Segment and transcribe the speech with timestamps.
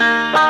[0.00, 0.49] Música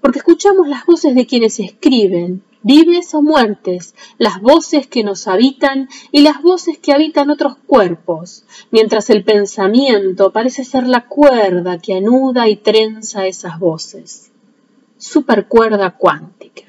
[0.00, 5.88] porque escuchamos las voces de quienes escriben, vives o muertes, las voces que nos habitan
[6.12, 11.94] y las voces que habitan otros cuerpos, mientras el pensamiento parece ser la cuerda que
[11.94, 14.31] anuda y trenza esas voces
[15.02, 16.62] supercuerda cuántica.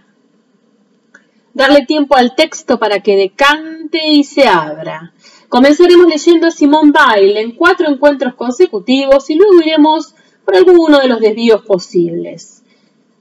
[1.54, 5.14] Darle tiempo al texto para que decante y se abra.
[5.50, 11.08] Comenzaremos leyendo a Simón Bail en cuatro encuentros consecutivos y luego iremos por alguno de
[11.08, 12.64] los desvíos posibles.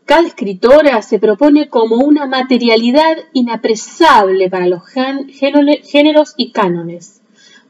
[0.07, 7.21] Cada escritora se propone como una materialidad inapresable para los géneros y cánones,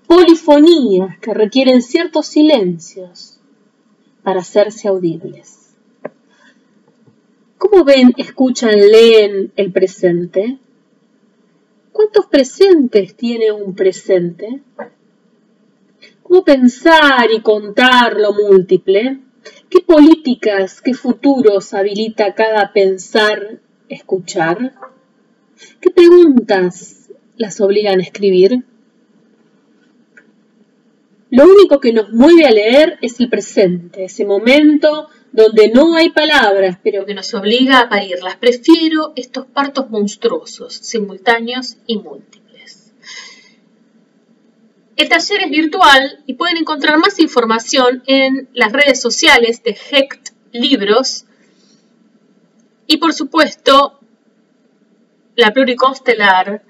[0.06, 3.40] polifonías que requieren ciertos silencios
[4.22, 5.51] para hacerse audibles.
[7.62, 10.58] ¿Cómo ven, escuchan, leen el presente?
[11.92, 14.62] ¿Cuántos presentes tiene un presente?
[16.24, 19.20] ¿Cómo pensar y contar lo múltiple?
[19.70, 24.74] ¿Qué políticas, qué futuros habilita cada pensar, escuchar?
[25.80, 28.64] ¿Qué preguntas las obligan a escribir?
[31.32, 36.10] Lo único que nos mueve a leer es el presente, ese momento donde no hay
[36.10, 38.36] palabras, pero que nos obliga a parirlas.
[38.36, 42.92] Prefiero estos partos monstruosos, simultáneos y múltiples.
[44.96, 50.34] El taller es virtual y pueden encontrar más información en las redes sociales de HECT
[50.52, 51.24] Libros
[52.86, 53.98] y por supuesto
[55.34, 56.62] la pluriconstelar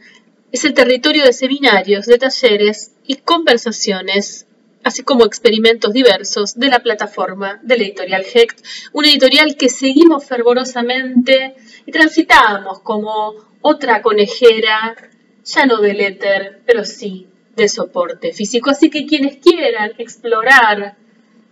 [0.52, 4.46] es el territorio de seminarios, de talleres y conversaciones
[4.84, 10.24] así como experimentos diversos de la plataforma de la editorial HECT, una editorial que seguimos
[10.24, 11.54] fervorosamente
[11.86, 14.96] y transitamos como otra conejera,
[15.44, 18.70] ya no del éter, pero sí de soporte físico.
[18.70, 20.96] Así que quienes quieran explorar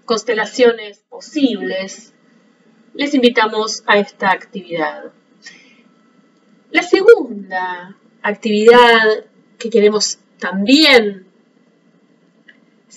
[0.05, 2.13] constelaciones posibles,
[2.95, 5.13] les invitamos a esta actividad.
[6.71, 9.25] La segunda actividad
[9.59, 11.30] que queremos también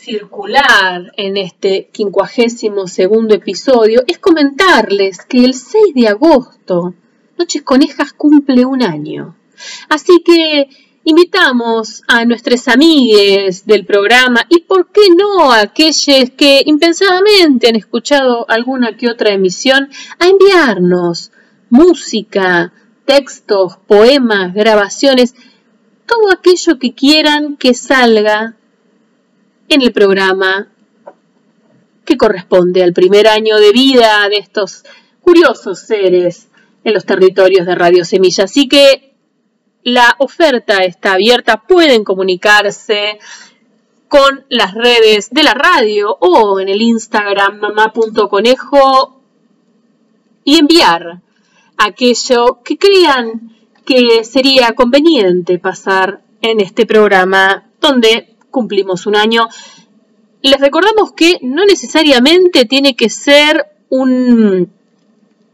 [0.04, 6.94] circular en este quincuagésimo segundo episodio es comentarles que el 6 de agosto
[7.38, 9.36] Noches Conejas cumple un año.
[9.88, 10.68] Así que
[11.06, 17.78] invitamos a nuestras amigues del programa y por qué no a aquellos que impensadamente han
[17.78, 19.90] escuchado alguna que otra emisión
[20.20, 21.32] a enviarnos
[21.70, 22.74] música,
[23.06, 25.34] textos, poemas, grabaciones,
[26.06, 28.58] todo aquello que quieran que salga
[29.74, 30.68] en el programa
[32.06, 34.84] que corresponde al primer año de vida de estos
[35.22, 36.48] curiosos seres
[36.84, 38.44] en los territorios de Radio Semilla.
[38.44, 39.16] Así que
[39.84, 43.20] la oferta está abierta, pueden comunicarse
[44.08, 49.22] con las redes de la radio o en el Instagram mamá.conejo
[50.44, 51.22] y enviar
[51.78, 53.56] aquello que crean
[53.86, 59.50] que sería conveniente pasar en este programa donde cumplimos un año.
[60.42, 64.72] Les recordamos que no necesariamente tiene que ser un,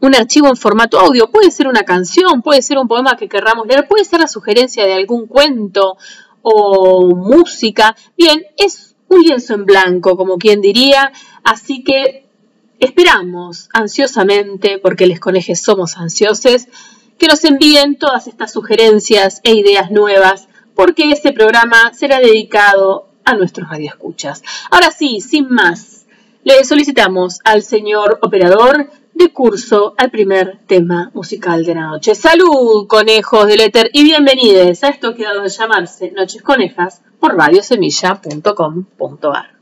[0.00, 3.66] un archivo en formato audio, puede ser una canción, puede ser un poema que querramos
[3.66, 5.96] leer, puede ser la sugerencia de algún cuento
[6.42, 7.96] o música.
[8.16, 11.12] Bien, es un lienzo en blanco, como quien diría,
[11.42, 12.26] así que
[12.78, 16.66] esperamos ansiosamente, porque les conejes somos ansiosos,
[17.18, 20.48] que nos envíen todas estas sugerencias e ideas nuevas
[20.80, 24.42] porque este programa será dedicado a nuestros radioescuchas.
[24.70, 26.06] Ahora sí, sin más,
[26.42, 32.14] le solicitamos al señor operador de curso al primer tema musical de la noche.
[32.14, 37.02] Salud, conejos del éter, y bienvenidos a esto que ha dado de llamarse Noches Conejas
[37.20, 39.59] por radiosemilla.com.ar.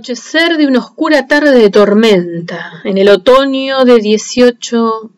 [0.00, 5.10] anochecer de una oscura tarde de tormenta, en el otoño de 18...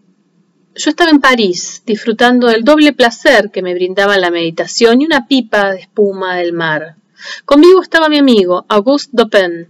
[0.75, 5.29] Yo estaba en París, disfrutando del doble placer que me brindaba la meditación y una
[5.29, 6.97] pipa de espuma del mar.
[7.45, 9.69] Conmigo estaba mi amigo, Auguste Dupin.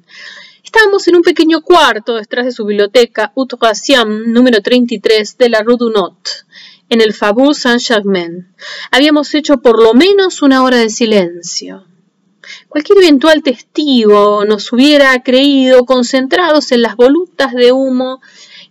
[0.64, 5.76] Estábamos en un pequeño cuarto detrás de su biblioteca Outrasiam número 33 de la Rue
[5.76, 6.46] du Not,
[6.88, 8.48] en el Faubourg Saint-Germain.
[8.90, 11.84] Habíamos hecho por lo menos una hora de silencio.
[12.68, 18.20] Cualquier eventual testigo nos hubiera creído concentrados en las volutas de humo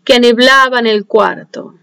[0.03, 1.75] que aneblaban el cuarto.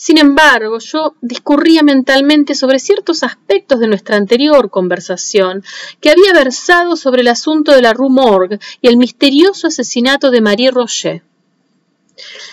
[0.00, 5.62] Sin embargo, yo discurría mentalmente sobre ciertos aspectos de nuestra anterior conversación,
[6.00, 10.40] que había versado sobre el asunto de la Rue Morgue y el misterioso asesinato de
[10.40, 11.22] Marie Roger.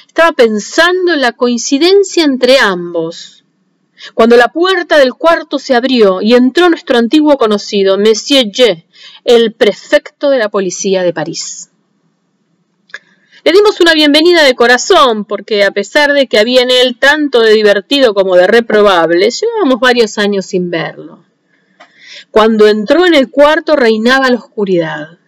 [0.08, 3.37] Estaba pensando en la coincidencia entre ambos,
[4.14, 8.86] cuando la puerta del cuarto se abrió y entró nuestro antiguo conocido, Monsieur G.,
[9.24, 11.70] el prefecto de la policía de París.
[13.44, 17.40] Le dimos una bienvenida de corazón, porque a pesar de que había en él tanto
[17.40, 21.24] de divertido como de reprobable, llevábamos varios años sin verlo.
[22.30, 25.20] Cuando entró en el cuarto reinaba la oscuridad.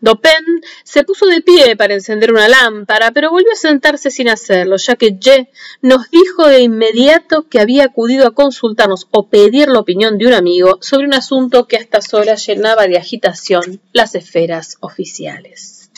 [0.00, 4.76] Dopin se puso de pie para encender una lámpara, pero volvió a sentarse sin hacerlo,
[4.76, 5.50] ya que Ye
[5.82, 10.34] nos dijo de inmediato que había acudido a consultarnos o pedir la opinión de un
[10.34, 15.90] amigo sobre un asunto que a estas horas llenaba de agitación las esferas oficiales.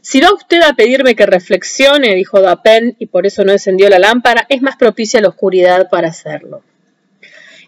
[0.00, 3.98] Si va usted a pedirme que reflexione, dijo Dupin, y por eso no encendió la
[3.98, 6.62] lámpara, es más propicia la oscuridad para hacerlo.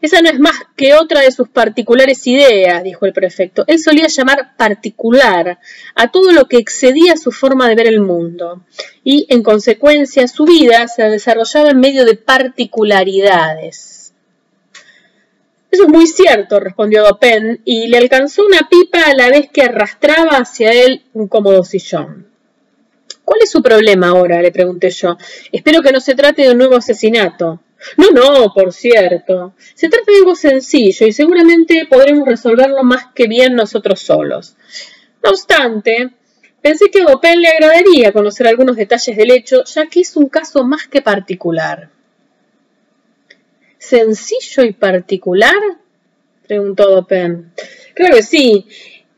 [0.00, 3.64] Esa no es más que otra de sus particulares ideas, dijo el prefecto.
[3.66, 5.58] Él solía llamar particular
[5.94, 8.64] a todo lo que excedía su forma de ver el mundo,
[9.04, 14.14] y en consecuencia su vida se desarrollaba en medio de particularidades.
[15.70, 19.62] Eso es muy cierto, respondió Dopin, y le alcanzó una pipa a la vez que
[19.62, 22.26] arrastraba hacia él un cómodo sillón.
[23.24, 24.42] ¿Cuál es su problema ahora?
[24.42, 25.16] le pregunté yo.
[25.52, 27.60] Espero que no se trate de un nuevo asesinato.
[27.96, 29.54] No, no, por cierto.
[29.74, 34.56] Se trata de algo sencillo y seguramente podremos resolverlo más que bien nosotros solos.
[35.22, 36.10] No obstante,
[36.62, 40.28] pensé que a Dopin le agradaría conocer algunos detalles del hecho, ya que es un
[40.28, 41.90] caso más que particular.
[43.78, 45.56] ¿Sencillo y particular?
[46.46, 47.52] preguntó Dopin.
[47.94, 48.66] Creo que sí.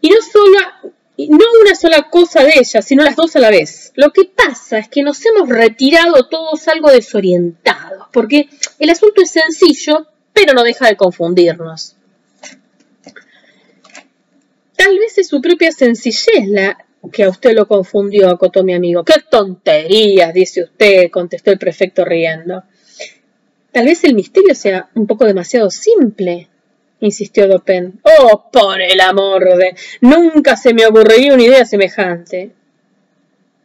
[0.00, 3.92] Y no solo no una sola cosa de ella, sino las dos a la vez.
[3.97, 9.31] Lo que pasa es que nos hemos retirado todos algo desorientados, porque el asunto es
[9.31, 11.97] sencillo, pero no deja de confundirnos.
[14.76, 16.78] Tal vez es su propia sencillez la
[17.12, 19.04] que a usted lo confundió, acotó mi amigo.
[19.04, 20.33] ¡Qué tonterías!
[20.33, 22.62] dice usted, contestó el prefecto riendo.
[23.73, 26.49] Tal vez el misterio sea un poco demasiado simple,
[27.06, 28.00] insistió Dopin.
[28.02, 29.76] Oh, por el amor de.
[30.00, 32.52] Nunca se me ocurriría una idea semejante.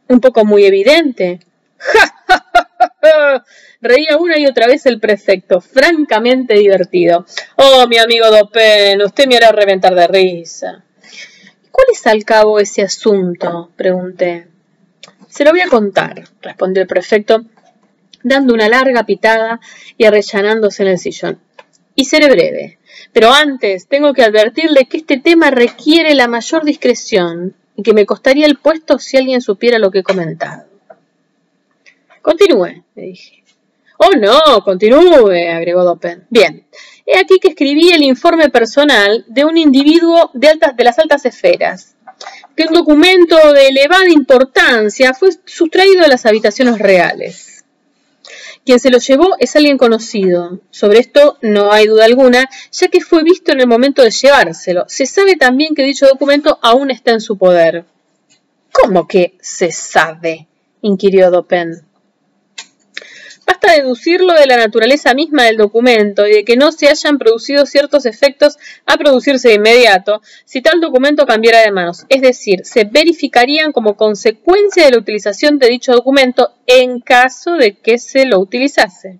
[0.07, 1.39] Un poco muy evidente.
[3.81, 7.25] Reía una y otra vez el prefecto, francamente divertido.
[7.55, 10.83] Oh, mi amigo Dopin, usted me hará reventar de risa.
[11.71, 13.71] ¿Cuál es al cabo ese asunto?
[13.75, 14.47] pregunté.
[15.29, 17.45] Se lo voy a contar, respondió el prefecto,
[18.23, 19.59] dando una larga pitada
[19.95, 21.39] y arrellanándose en el sillón.
[21.93, 22.76] Y seré breve.
[23.13, 28.05] Pero antes tengo que advertirle que este tema requiere la mayor discreción y que me
[28.05, 30.65] costaría el puesto si alguien supiera lo que he comentado.
[32.21, 33.43] Continúe, le dije.
[33.97, 36.25] Oh, no, continúe, agregó Dopen.
[36.29, 36.65] Bien,
[37.05, 41.25] he aquí que escribí el informe personal de un individuo de, altas, de las altas
[41.25, 41.95] esferas,
[42.55, 47.46] que un documento de elevada importancia fue sustraído de las habitaciones reales.
[48.67, 50.59] Quien se lo llevó es alguien conocido.
[50.71, 54.83] Sobre esto no hay duda alguna, ya que fue visto en el momento de llevárselo.
[54.89, 57.85] Se sabe también que dicho documento aún está en su poder.
[58.73, 60.47] ¿Cómo que se sabe?
[60.81, 61.86] inquirió Dopin.
[63.47, 67.65] Basta deducirlo de la naturaleza misma del documento y de que no se hayan producido
[67.65, 72.83] ciertos efectos a producirse de inmediato si tal documento cambiara de manos, es decir, se
[72.83, 78.39] verificarían como consecuencia de la utilización de dicho documento en caso de que se lo
[78.39, 79.19] utilizase.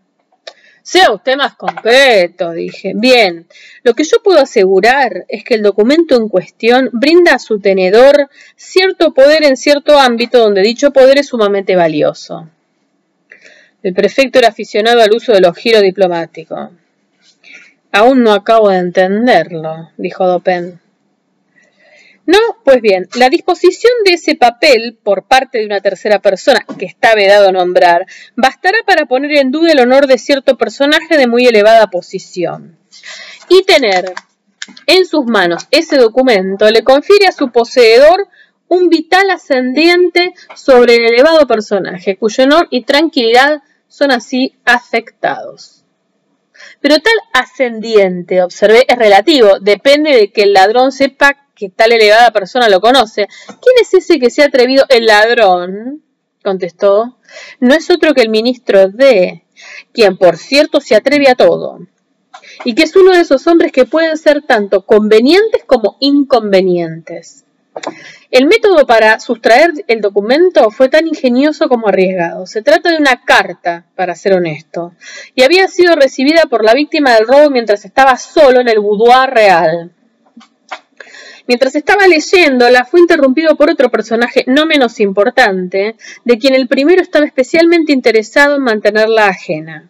[0.83, 2.91] Sea usted más concreto, dije.
[2.95, 3.47] Bien,
[3.83, 8.29] lo que yo puedo asegurar es que el documento en cuestión brinda a su tenedor
[8.57, 12.49] cierto poder en cierto ámbito donde dicho poder es sumamente valioso.
[13.87, 16.71] El prefecto era aficionado al uso de los giros diplomáticos.
[17.93, 20.81] Aún no acabo de entenderlo, dijo Dopin.
[22.25, 26.85] No, pues bien, la disposición de ese papel por parte de una tercera persona, que
[26.85, 31.47] está vedado nombrar, bastará para poner en duda el honor de cierto personaje de muy
[31.47, 32.77] elevada posición.
[33.47, 34.11] Y tener
[34.85, 38.27] en sus manos ese documento le confiere a su poseedor
[38.67, 45.83] un vital ascendiente sobre el elevado personaje, cuyo honor y tranquilidad son así afectados.
[46.81, 52.31] Pero tal ascendiente, observé, es relativo, depende de que el ladrón sepa que tal elevada
[52.31, 53.27] persona lo conoce.
[53.47, 54.85] ¿Quién es ese que se ha atrevido?
[54.89, 56.03] El ladrón,
[56.43, 57.17] contestó,
[57.59, 59.43] no es otro que el ministro D,
[59.91, 61.79] quien por cierto se atreve a todo,
[62.63, 67.46] y que es uno de esos hombres que pueden ser tanto convenientes como inconvenientes.
[68.29, 72.45] El método para sustraer el documento fue tan ingenioso como arriesgado.
[72.45, 74.93] Se trata de una carta, para ser honesto,
[75.35, 79.29] y había sido recibida por la víctima del robo mientras estaba solo en el boudoir
[79.29, 79.91] real.
[81.47, 87.01] Mientras estaba leyéndola, fue interrumpido por otro personaje no menos importante, de quien el primero
[87.01, 89.89] estaba especialmente interesado en mantenerla ajena.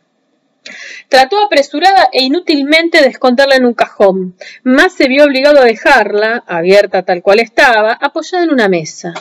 [1.10, 6.44] Trató apresurada e inútilmente de esconderla en un cajón, mas se vio obligado a dejarla,
[6.48, 9.14] abierta tal cual estaba, apoyada en una mesa.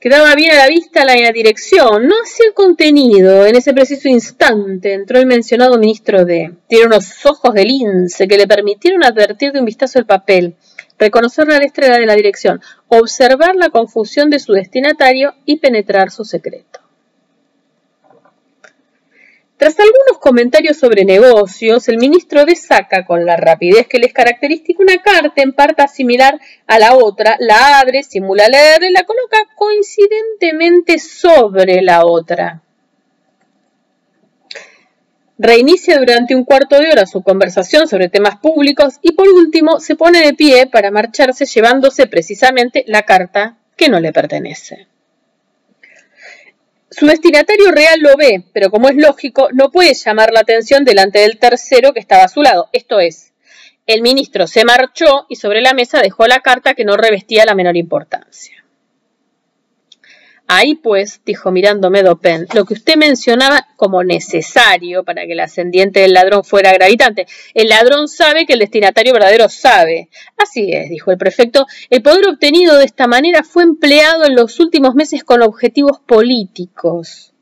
[0.00, 3.44] Quedaba bien a la vista la dirección, no hacía el contenido.
[3.44, 6.54] En ese preciso instante entró el mencionado ministro de.
[6.68, 10.56] Tiene unos ojos de lince que le permitieron advertir de un vistazo el papel,
[10.98, 16.24] reconocer la letra de la dirección, observar la confusión de su destinatario y penetrar su
[16.24, 16.80] secreto.
[19.60, 24.14] Tras algunos comentarios sobre negocios, el ministro de saca, con la rapidez que le es
[24.14, 29.04] característica, una carta en parte similar a la otra, la abre, simula leer y la
[29.04, 32.62] coloca coincidentemente sobre la otra.
[35.36, 39.94] Reinicia durante un cuarto de hora su conversación sobre temas públicos y por último se
[39.94, 44.89] pone de pie para marcharse llevándose precisamente la carta que no le pertenece.
[46.90, 51.20] Su destinatario real lo ve, pero como es lógico, no puede llamar la atención delante
[51.20, 52.68] del tercero que estaba a su lado.
[52.72, 53.32] Esto es,
[53.86, 57.54] el ministro se marchó y sobre la mesa dejó la carta que no revestía la
[57.54, 58.59] menor importancia.
[60.52, 66.00] Ahí pues, dijo mirándome Dopen, lo que usted mencionaba como necesario para que el ascendiente
[66.00, 67.28] del ladrón fuera gravitante.
[67.54, 70.08] El ladrón sabe que el destinatario verdadero sabe.
[70.36, 74.58] Así es, dijo el prefecto, el poder obtenido de esta manera fue empleado en los
[74.58, 77.32] últimos meses con objetivos políticos.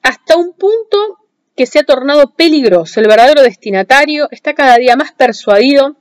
[0.00, 1.18] Hasta un punto
[1.56, 3.00] que se ha tornado peligroso.
[3.00, 5.96] El verdadero destinatario está cada día más persuadido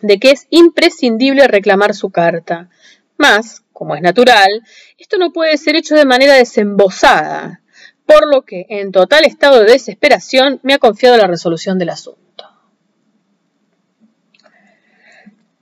[0.00, 2.70] de que es imprescindible reclamar su carta.
[3.16, 4.62] Más, como es natural,
[4.98, 7.62] esto no puede ser hecho de manera desembosada,
[8.04, 12.44] por lo que, en total estado de desesperación, me ha confiado la resolución del asunto.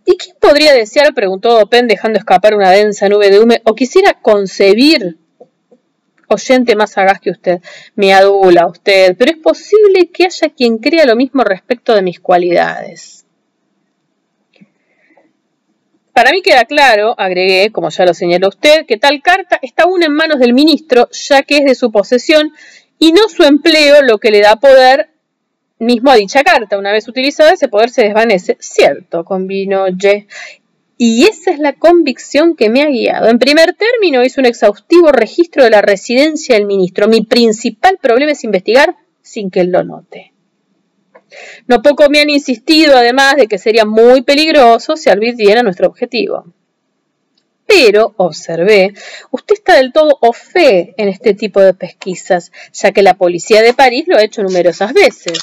[0.05, 4.15] ¿Y quién podría desear, preguntó Open dejando escapar una densa nube de humo, o quisiera
[4.15, 5.17] concebir,
[6.27, 7.61] oyente más sagaz que usted,
[7.95, 12.19] me adula usted, pero es posible que haya quien crea lo mismo respecto de mis
[12.19, 13.18] cualidades.
[16.19, 20.03] Para mí queda claro, agregué, como ya lo señaló usted, que tal carta está aún
[20.03, 22.51] en manos del ministro, ya que es de su posesión,
[22.99, 25.11] y no su empleo lo que le da poder
[25.79, 26.77] mismo a dicha carta.
[26.77, 28.57] Una vez utilizada, ese poder se desvanece.
[28.59, 30.27] Cierto, convino Ye.
[30.97, 33.29] Y esa es la convicción que me ha guiado.
[33.29, 37.07] En primer término, hice un exhaustivo registro de la residencia del ministro.
[37.07, 40.33] Mi principal problema es investigar sin que él lo note.
[41.67, 45.17] No poco me han insistido, además, de que sería muy peligroso si a
[45.63, 46.47] nuestro objetivo.
[47.67, 48.95] Pero, observé,
[49.31, 53.61] usted está del todo o fe en este tipo de pesquisas, ya que la policía
[53.61, 55.39] de París lo ha hecho numerosas veces.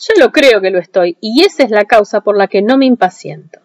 [0.00, 2.78] Yo lo creo que lo estoy, y esa es la causa por la que no
[2.78, 3.60] me impaciento.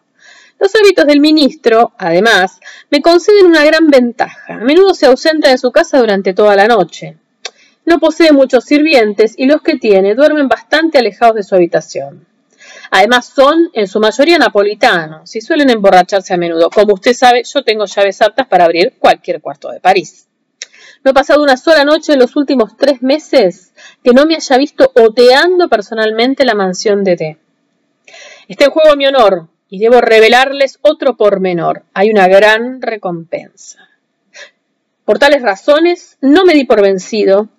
[0.60, 4.56] Los hábitos del ministro, además, me conceden una gran ventaja.
[4.56, 7.18] A menudo se ausenta de su casa durante toda la noche.
[7.86, 12.28] No posee muchos sirvientes y los que tiene duermen bastante alejados de su habitación.
[12.92, 16.70] Además son en su mayoría napolitanos y suelen emborracharse a menudo.
[16.70, 20.28] Como usted sabe, yo tengo llaves aptas para abrir cualquier cuarto de París.
[21.04, 24.58] No he pasado una sola noche en los últimos tres meses que no me haya
[24.58, 27.38] visto oteando personalmente la mansión de D.
[28.48, 31.84] Está en juego mi honor y debo revelarles otro pormenor.
[31.94, 33.88] Hay una gran recompensa.
[35.06, 37.50] Por tales razones, no me di por vencido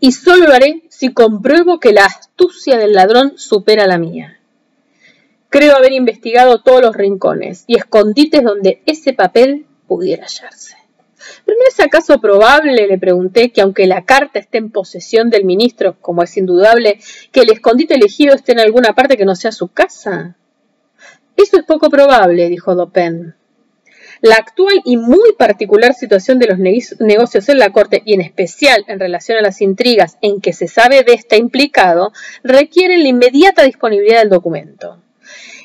[0.00, 4.40] y solo lo haré si compruebo que la astucia del ladrón supera la mía.
[5.48, 10.76] Creo haber investigado todos los rincones y escondites donde ese papel pudiera hallarse.
[11.44, 15.44] ¿Pero no es acaso probable, le pregunté, que aunque la carta esté en posesión del
[15.44, 17.00] ministro, como es indudable,
[17.32, 20.36] que el escondite elegido esté en alguna parte que no sea su casa?
[21.36, 23.34] Eso es poco probable, dijo Dopin.
[24.26, 28.84] La actual y muy particular situación de los negocios en la Corte, y en especial
[28.88, 32.12] en relación a las intrigas en que se sabe de esta implicado,
[32.42, 35.00] requiere la inmediata disponibilidad del documento.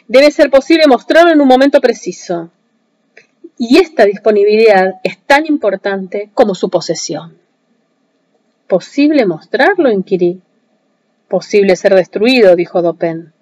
[0.08, 2.52] Debe ser posible mostrarlo en un momento preciso.
[3.58, 7.40] Y esta disponibilidad es tan importante como su posesión.
[8.68, 9.92] ¿Posible mostrarlo?
[9.92, 10.40] inquirí.
[11.28, 13.34] Posible ser destruido, dijo Dopen.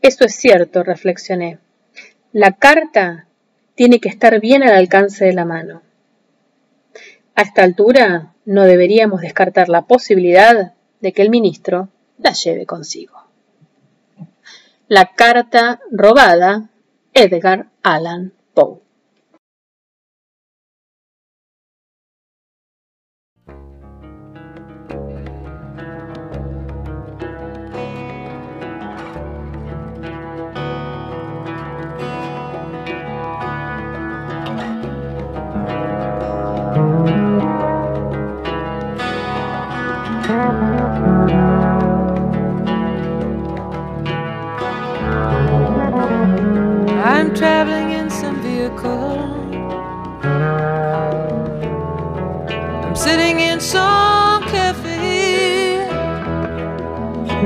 [0.00, 1.58] Eso es cierto, reflexioné.
[2.30, 3.26] La carta
[3.74, 5.82] tiene que estar bien al alcance de la mano.
[7.34, 13.24] A esta altura no deberíamos descartar la posibilidad de que el ministro la lleve consigo.
[14.86, 16.70] La carta robada,
[17.12, 18.83] Edgar Allan Poe.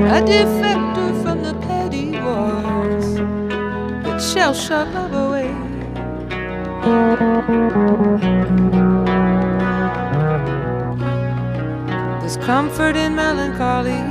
[0.09, 3.13] A defector from the petty wars
[4.03, 5.53] that shall shut love away.
[12.19, 14.01] There's comfort in melancholy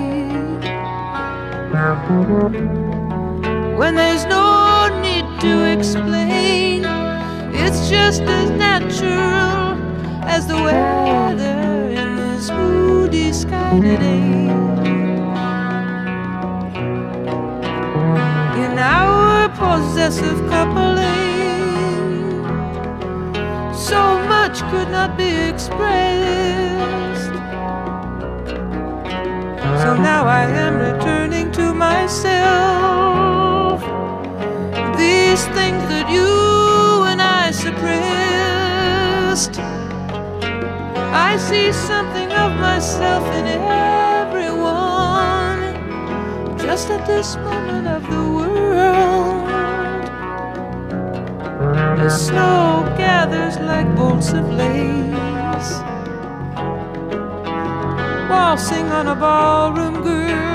[3.77, 6.85] when there's no need to explain.
[7.53, 9.75] It's just as natural
[10.23, 15.18] as the weather in this moody sky today.
[19.59, 21.09] Possessive coupling,
[23.75, 24.01] so
[24.35, 27.33] much could not be expressed.
[29.83, 32.39] So now I am returning to myself.
[34.97, 37.99] These things that you and I suppressed.
[41.29, 43.47] I see something of myself in
[44.27, 44.59] everyone.
[46.59, 48.38] Just at this moment of the world,
[52.09, 55.73] the snow gathers like bolts of lace
[58.31, 60.48] waltzing on a ballroom girl.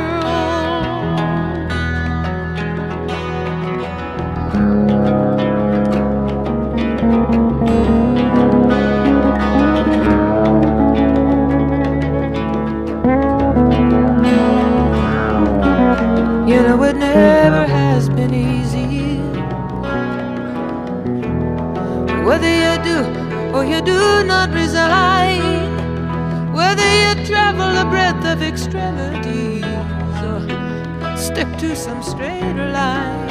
[28.83, 30.49] Of
[31.03, 33.27] or stick to some straighter line.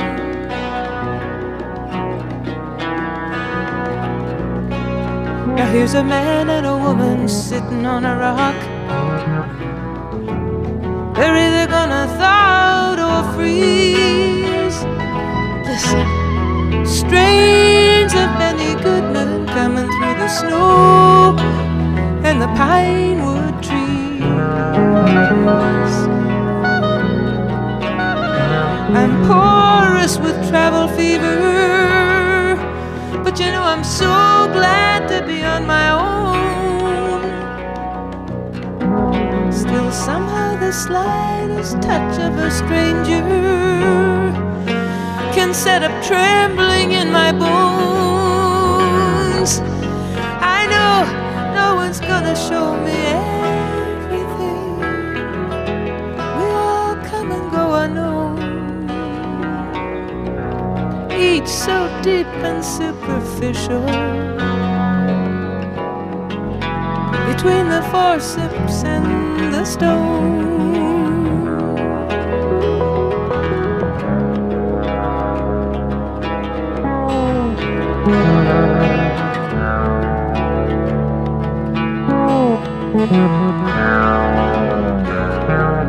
[5.56, 8.60] Now here's a man and a woman sitting on a rock.
[11.14, 14.78] They're either gonna thaw or freeze.
[15.68, 16.06] Listen,
[16.86, 21.36] strains of Benny Goodman coming through the snow
[22.24, 23.41] and the pine wood.
[28.94, 32.54] I'm porous with travel fever,
[33.24, 34.06] but you know I'm so
[34.52, 37.22] glad to be on my own.
[39.50, 43.22] Still, somehow, the slightest touch of a stranger
[45.34, 48.70] can set up trembling in my bones.
[50.40, 51.04] I know
[51.52, 53.41] no one's gonna show me
[61.64, 63.86] so deep and superficial.
[67.30, 70.42] Between the forceps and the stone.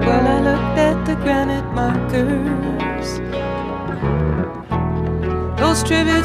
[0.05, 2.62] Well, I looked at the granite markers,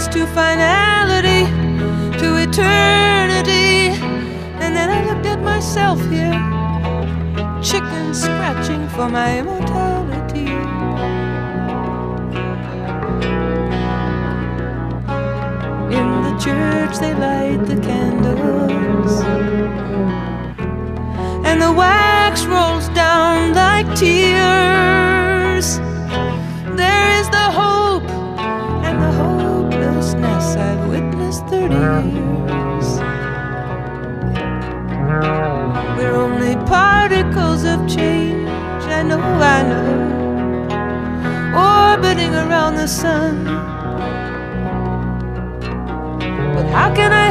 [0.07, 1.45] to finality,
[2.19, 3.91] to eternity,
[4.63, 6.39] and then I looked at myself here,
[7.61, 10.47] chicken scratching for my immortality.
[15.99, 19.23] In the church they light the candles.
[21.45, 24.98] And the wax rolls down like tears.
[31.67, 32.89] 30 years.
[35.97, 38.49] We're only particles of change,
[38.99, 39.91] I know, I know.
[41.57, 43.45] Orbiting around the sun.
[46.55, 47.28] But how can I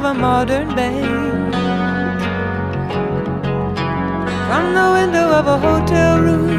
[0.00, 1.52] of a modern bank
[4.46, 6.49] from the window of a hotel room.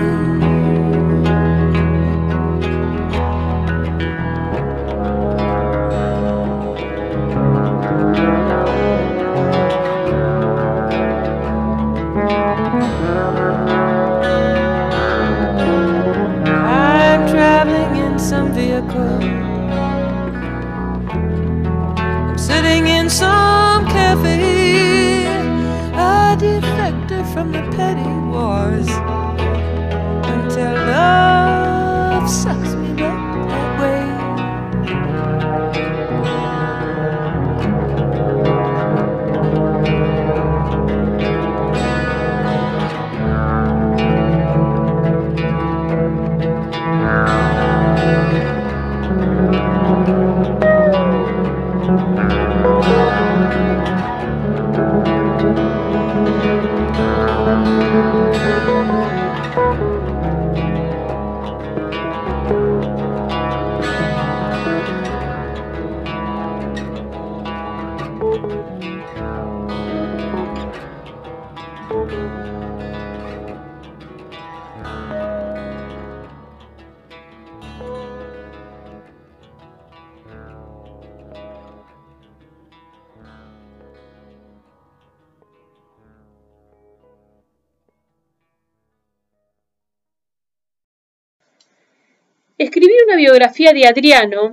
[93.42, 94.52] Biografía de Adriano,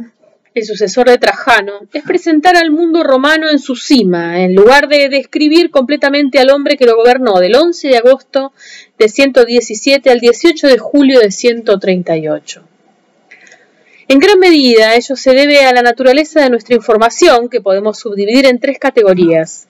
[0.54, 5.10] el sucesor de Trajano, es presentar al mundo romano en su cima, en lugar de
[5.10, 8.54] describir completamente al hombre que lo gobernó del 11 de agosto
[8.98, 12.62] de 117 al 18 de julio de 138.
[14.08, 18.46] En gran medida ello se debe a la naturaleza de nuestra información, que podemos subdividir
[18.46, 19.67] en tres categorías.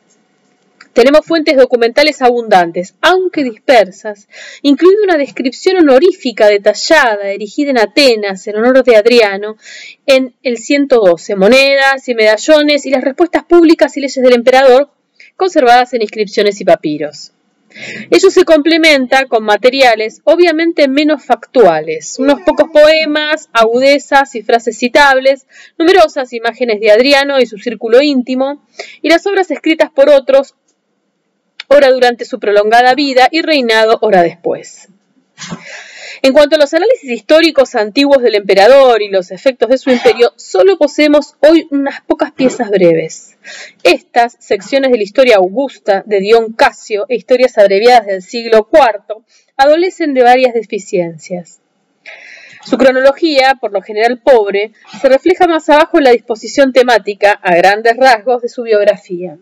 [0.93, 4.29] Tenemos fuentes documentales abundantes, aunque dispersas,
[4.63, 9.57] incluida una descripción honorífica detallada, erigida en Atenas en honor de Adriano,
[10.07, 14.91] en el 112, monedas y medallones y las respuestas públicas y leyes del emperador,
[15.37, 17.33] conservadas en inscripciones y papiros.
[18.11, 25.47] Ello se complementa con materiales obviamente menos factuales, unos pocos poemas, agudezas y frases citables,
[25.79, 28.67] numerosas imágenes de Adriano y su círculo íntimo,
[29.03, 30.55] y las obras escritas por otros
[31.69, 34.89] ora durante su prolongada vida y reinado ora después.
[36.23, 40.33] En cuanto a los análisis históricos antiguos del emperador y los efectos de su imperio,
[40.37, 43.37] solo poseemos hoy unas pocas piezas breves.
[43.85, 49.23] Estas, secciones de la historia augusta de Dion Casio e historias abreviadas del siglo IV,
[49.57, 51.61] adolecen de varias deficiencias.
[52.65, 57.55] Su cronología, por lo general pobre, se refleja más abajo en la disposición temática, a
[57.55, 59.39] grandes rasgos, de su biografía.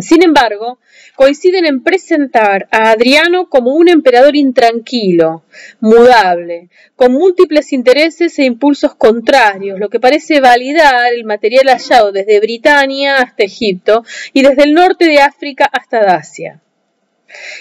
[0.00, 0.78] Sin embargo,
[1.16, 5.44] coinciden en presentar a Adriano como un emperador intranquilo,
[5.80, 12.40] mudable, con múltiples intereses e impulsos contrarios, lo que parece validar el material hallado desde
[12.40, 16.62] Britania hasta Egipto y desde el norte de África hasta Dacia.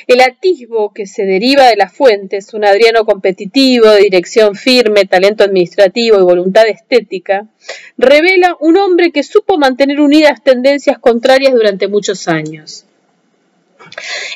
[0.07, 5.43] El atisbo que se deriva de las fuentes, un Adriano competitivo, de dirección firme, talento
[5.43, 7.47] administrativo y voluntad estética,
[7.97, 12.85] revela un hombre que supo mantener unidas tendencias contrarias durante muchos años.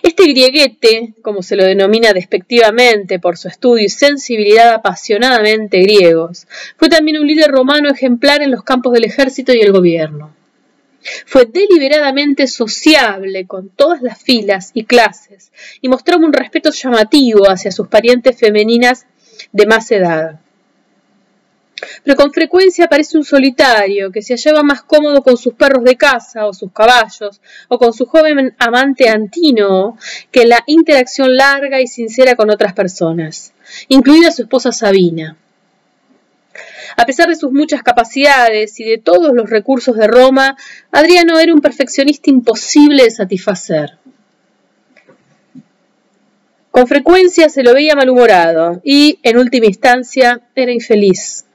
[0.04, 6.90] Este grieguete, como se lo denomina despectivamente por su estudio y sensibilidad apasionadamente griegos, fue
[6.90, 10.39] también un líder romano ejemplar en los campos del ejército y el gobierno.
[11.26, 17.72] Fue deliberadamente sociable con todas las filas y clases y mostraba un respeto llamativo hacia
[17.72, 19.06] sus parientes femeninas
[19.52, 20.40] de más edad.
[22.04, 25.96] pero con frecuencia aparece un solitario que se hallaba más cómodo con sus perros de
[25.96, 29.98] casa o sus caballos o con su joven amante Antino
[30.30, 33.54] que la interacción larga y sincera con otras personas,
[33.88, 35.38] incluida su esposa Sabina.
[37.00, 40.58] A pesar de sus muchas capacidades y de todos los recursos de Roma,
[40.92, 43.98] Adriano era un perfeccionista imposible de satisfacer.
[46.72, 51.46] Con frecuencia se lo veía malhumorado y, en última instancia, era infeliz.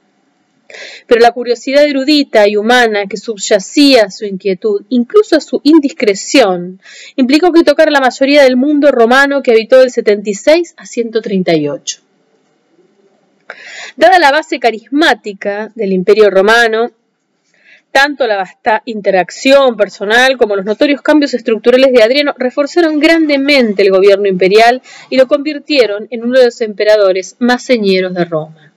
[1.05, 6.81] Pero la curiosidad erudita y humana que subyacía a su inquietud, incluso a su indiscreción,
[7.17, 12.04] implicó que tocara la mayoría del mundo romano que habitó del 76 a 138.
[13.95, 16.91] Dada la base carismática del Imperio romano,
[17.91, 23.91] tanto la vasta interacción personal como los notorios cambios estructurales de Adriano reforzaron grandemente el
[23.91, 28.73] gobierno imperial y lo convirtieron en uno de los emperadores más señeros de Roma.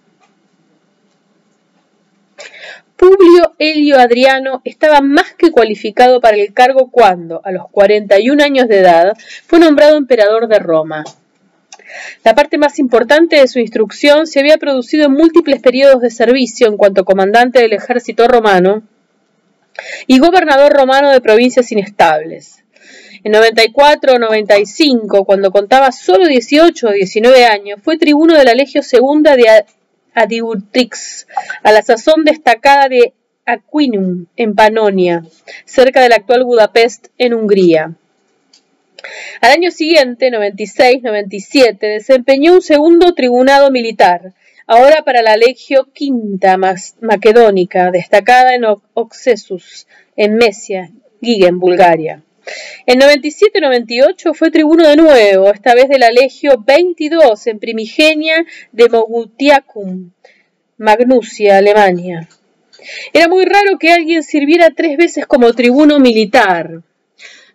[2.97, 8.69] Publio Helio Adriano estaba más que cualificado para el cargo cuando, a los 41 años
[8.69, 11.05] de edad, fue nombrado emperador de Roma.
[12.25, 16.67] La parte más importante de su instrucción se había producido en múltiples periodos de servicio
[16.69, 18.83] en cuanto comandante del ejército romano
[20.07, 22.65] y gobernador romano de provincias inestables.
[23.25, 28.55] En 94 o 95, cuando contaba solo 18 o 19 años, fue tribuno de la
[28.55, 29.65] Legio Segunda de
[30.15, 31.27] Adiutrix,
[31.63, 33.13] a la sazón destacada de
[33.45, 35.25] Aquinum, en Panonia,
[35.65, 37.95] cerca de la actual Budapest, en Hungría.
[39.41, 44.33] Al año siguiente, 96-97, desempeñó un segundo tribunado militar,
[44.67, 50.91] ahora para la Legio Quinta Macedónica, destacada en Oxesus, en Mesia,
[51.21, 52.23] Gigen, Bulgaria.
[52.87, 58.89] En 97-98 fue tribuno de nuevo, esta vez de la Legio 22 en Primigenia de
[58.89, 60.11] Mogutiacum,
[60.79, 62.29] Magnusia, Alemania.
[63.13, 66.83] Era muy raro que alguien sirviera tres veces como tribuno militar.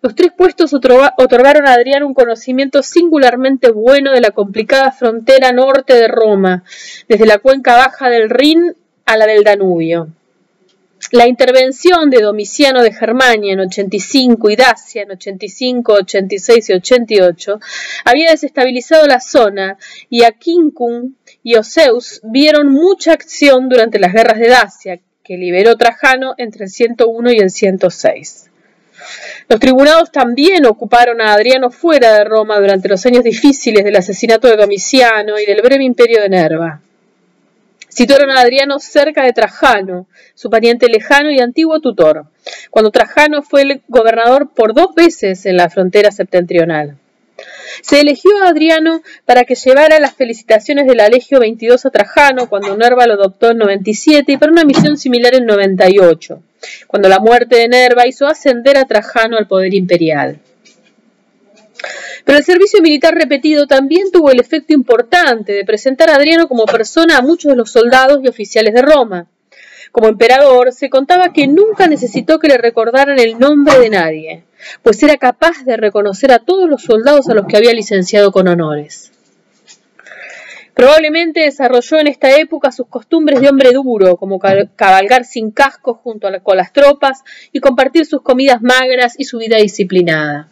[0.04, 5.94] Los tres puestos otorgaron a Adriano un conocimiento singularmente bueno de la complicada frontera norte
[5.94, 6.66] de Roma,
[7.08, 10.10] desde la cuenca baja del Rin a la del Danubio.
[11.14, 17.60] La intervención de Domiciano de Germania en 85 y Dacia en 85, 86 y 88
[18.04, 19.78] había desestabilizado la zona
[20.10, 21.14] y Aquincum
[21.44, 26.70] y Oseus vieron mucha acción durante las guerras de Dacia, que liberó Trajano entre el
[26.70, 28.50] 101 y el 106.
[29.50, 34.48] Los tribunados también ocuparon a Adriano fuera de Roma durante los años difíciles del asesinato
[34.48, 36.82] de Domiciano y del breve imperio de Nerva.
[37.90, 42.26] Situaron a Adriano cerca de Trajano, su pariente lejano y antiguo tutor,
[42.72, 46.98] cuando Trajano fue el gobernador por dos veces en la frontera septentrional.
[47.82, 52.50] Se eligió a Adriano para que llevara las felicitaciones de la Legio 22 a Trajano
[52.50, 56.42] cuando Nerva lo adoptó en 97 y para una misión similar en 98
[56.88, 60.40] cuando la muerte de Nerva hizo ascender a Trajano al poder imperial.
[62.26, 66.66] Pero el servicio militar repetido también tuvo el efecto importante de presentar a Adriano como
[66.66, 69.28] persona a muchos de los soldados y oficiales de Roma.
[69.92, 74.44] Como emperador, se contaba que nunca necesitó que le recordaran el nombre de nadie,
[74.82, 78.48] pues era capaz de reconocer a todos los soldados a los que había licenciado con
[78.48, 79.13] honores.
[80.74, 86.28] Probablemente desarrolló en esta época sus costumbres de hombre duro, como cabalgar sin casco junto
[86.28, 90.50] a con las tropas y compartir sus comidas magras y su vida disciplinada.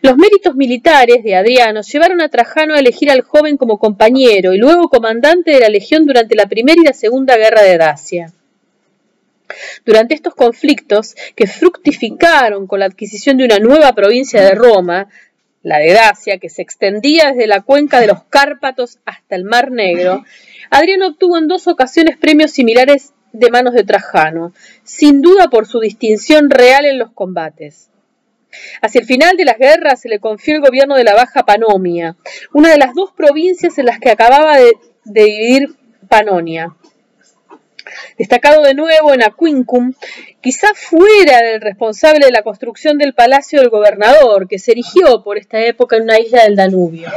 [0.00, 4.58] Los méritos militares de Adriano llevaron a Trajano a elegir al joven como compañero y
[4.58, 8.32] luego comandante de la legión durante la Primera y la Segunda Guerra de Dacia.
[9.84, 15.08] Durante estos conflictos, que fructificaron con la adquisición de una nueva provincia de Roma,
[15.62, 19.70] la de Dacia, que se extendía desde la cuenca de los Cárpatos hasta el Mar
[19.70, 20.24] Negro,
[20.70, 24.52] Adriano obtuvo en dos ocasiones premios similares de manos de Trajano,
[24.84, 27.90] sin duda por su distinción real en los combates.
[28.82, 32.16] Hacia el final de las guerras se le confió el gobierno de la Baja Panomia,
[32.52, 34.72] una de las dos provincias en las que acababa de,
[35.04, 35.76] de dividir
[36.08, 36.76] Panonia
[38.18, 39.94] destacado de nuevo en Aquincum,
[40.40, 45.38] quizá fuera del responsable de la construcción del palacio del gobernador, que se erigió por
[45.38, 47.10] esta época en una isla del Danubio.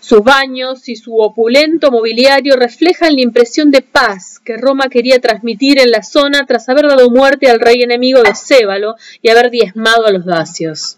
[0.00, 5.78] Sus baños y su opulento mobiliario reflejan la impresión de paz que Roma quería transmitir
[5.78, 10.06] en la zona tras haber dado muerte al rey enemigo de Cébalo y haber diezmado
[10.06, 10.96] a los dacios.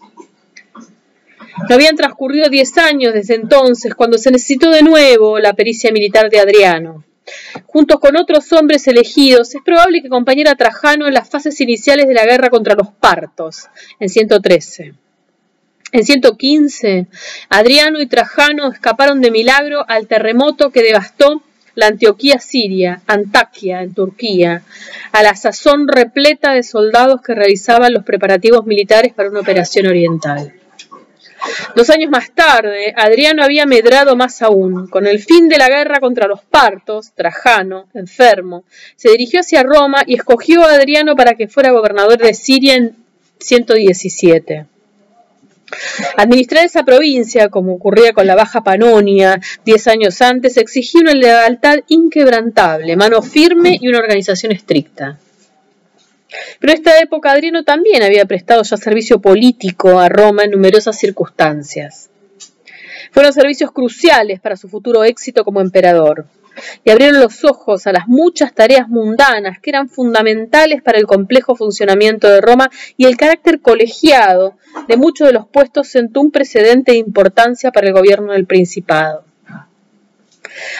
[1.67, 6.29] No habían transcurrido diez años desde entonces cuando se necesitó de nuevo la pericia militar
[6.29, 7.03] de Adriano.
[7.65, 12.07] Junto con otros hombres elegidos, es probable que acompañara a Trajano en las fases iniciales
[12.07, 13.67] de la guerra contra los partos,
[13.99, 14.93] en 113.
[15.93, 17.07] En 115,
[17.49, 21.43] Adriano y Trajano escaparon de milagro al terremoto que devastó
[21.75, 24.63] la Antioquía siria, Antaquia en Turquía,
[25.11, 30.53] a la sazón repleta de soldados que realizaban los preparativos militares para una operación oriental.
[31.75, 34.87] Dos años más tarde, Adriano había medrado más aún.
[34.87, 38.63] Con el fin de la guerra contra los partos, Trajano, enfermo,
[38.95, 42.95] se dirigió hacia Roma y escogió a Adriano para que fuera gobernador de Siria en
[43.39, 44.65] 117.
[46.17, 51.77] Administrar esa provincia, como ocurría con la Baja Panonia diez años antes, exigía una lealtad
[51.87, 55.17] inquebrantable, mano firme y una organización estricta.
[56.59, 62.09] Pero esta época Adriano también había prestado ya servicio político a Roma en numerosas circunstancias.
[63.11, 66.27] Fueron servicios cruciales para su futuro éxito como emperador
[66.83, 71.55] y abrieron los ojos a las muchas tareas mundanas que eran fundamentales para el complejo
[71.55, 74.57] funcionamiento de Roma y el carácter colegiado
[74.87, 79.30] de muchos de los puestos sentó un precedente de importancia para el gobierno del Principado.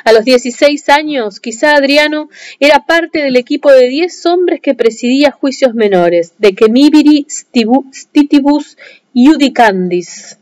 [0.04, 2.30] A los 16 años, quizá Adriano
[2.60, 8.78] era parte del equipo de 10 hombres que presidía juicios menores, de Chemibiri Stitibus
[9.14, 10.38] Iudicandis,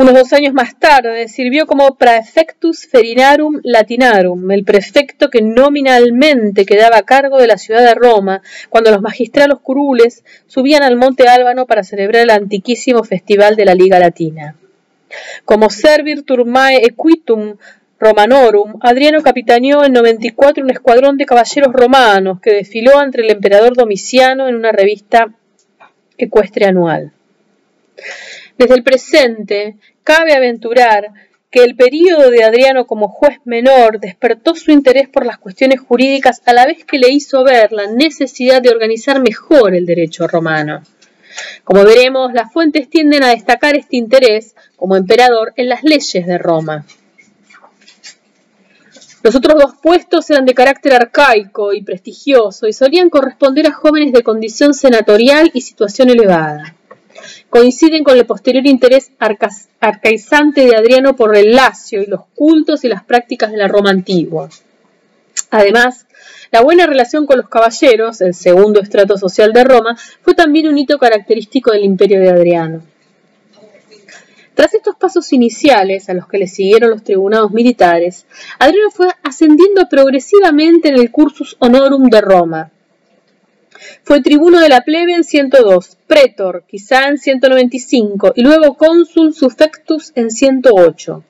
[0.00, 6.98] unos dos años más tarde sirvió como praefectus ferinarum latinarum, el prefecto que nominalmente quedaba
[6.98, 11.66] a cargo de la ciudad de Roma cuando los magistralos curules subían al monte Álbano
[11.66, 14.54] para celebrar el antiquísimo festival de la Liga Latina.
[15.44, 17.56] Como servir turmae equitum
[18.00, 23.74] Romanorum, Adriano capitaneó en 94 un escuadrón de caballeros romanos que desfiló entre el emperador
[23.74, 25.34] Domiciano en una revista
[26.16, 27.12] ecuestre anual.
[28.56, 31.10] Desde el presente, cabe aventurar
[31.50, 36.42] que el período de Adriano como juez menor despertó su interés por las cuestiones jurídicas
[36.44, 40.82] a la vez que le hizo ver la necesidad de organizar mejor el derecho romano.
[41.64, 46.38] Como veremos, las fuentes tienden a destacar este interés como emperador en las leyes de
[46.38, 46.84] Roma.
[49.22, 54.12] Los otros dos puestos eran de carácter arcaico y prestigioso y solían corresponder a jóvenes
[54.12, 56.74] de condición senatorial y situación elevada
[57.50, 59.10] coinciden con el posterior interés
[59.80, 63.90] arcaizante de Adriano por el lacio y los cultos y las prácticas de la Roma
[63.90, 64.48] antigua.
[65.50, 66.06] Además,
[66.50, 70.78] la buena relación con los caballeros, el segundo estrato social de Roma, fue también un
[70.78, 72.82] hito característico del imperio de Adriano.
[74.58, 78.26] Tras estos pasos iniciales, a los que le siguieron los tribunados militares,
[78.58, 82.72] Adriano fue ascendiendo progresivamente en el cursus honorum de Roma,
[84.02, 90.10] fue tribuno de la plebe en 102, pretor quizá en 195 y luego cónsul suffectus
[90.16, 91.22] en 108,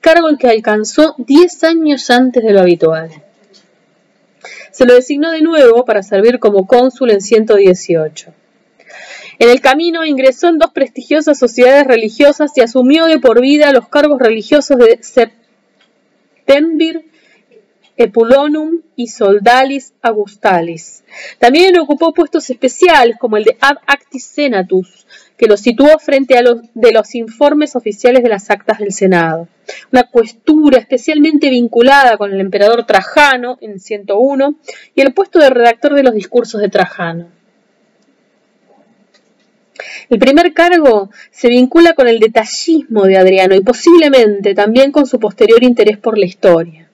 [0.00, 3.08] cargo el que alcanzó 10 años antes de lo habitual.
[4.72, 8.34] Se lo designó de nuevo para servir como cónsul en 118.
[9.38, 13.88] En el camino ingresó en dos prestigiosas sociedades religiosas y asumió de por vida los
[13.88, 15.00] cargos religiosos de
[16.46, 17.10] Septembir
[17.96, 21.04] Epulonum y Soldalis Augustalis.
[21.38, 25.06] También ocupó puestos especiales como el de Ad Actis Senatus,
[25.36, 29.48] que lo situó frente a los de los informes oficiales de las actas del Senado.
[29.92, 34.56] Una cuestura especialmente vinculada con el emperador Trajano en 101
[34.94, 37.28] y el puesto de redactor de los discursos de Trajano.
[40.08, 45.18] El primer cargo se vincula con el detallismo de Adriano y posiblemente también con su
[45.18, 46.88] posterior interés por la historia.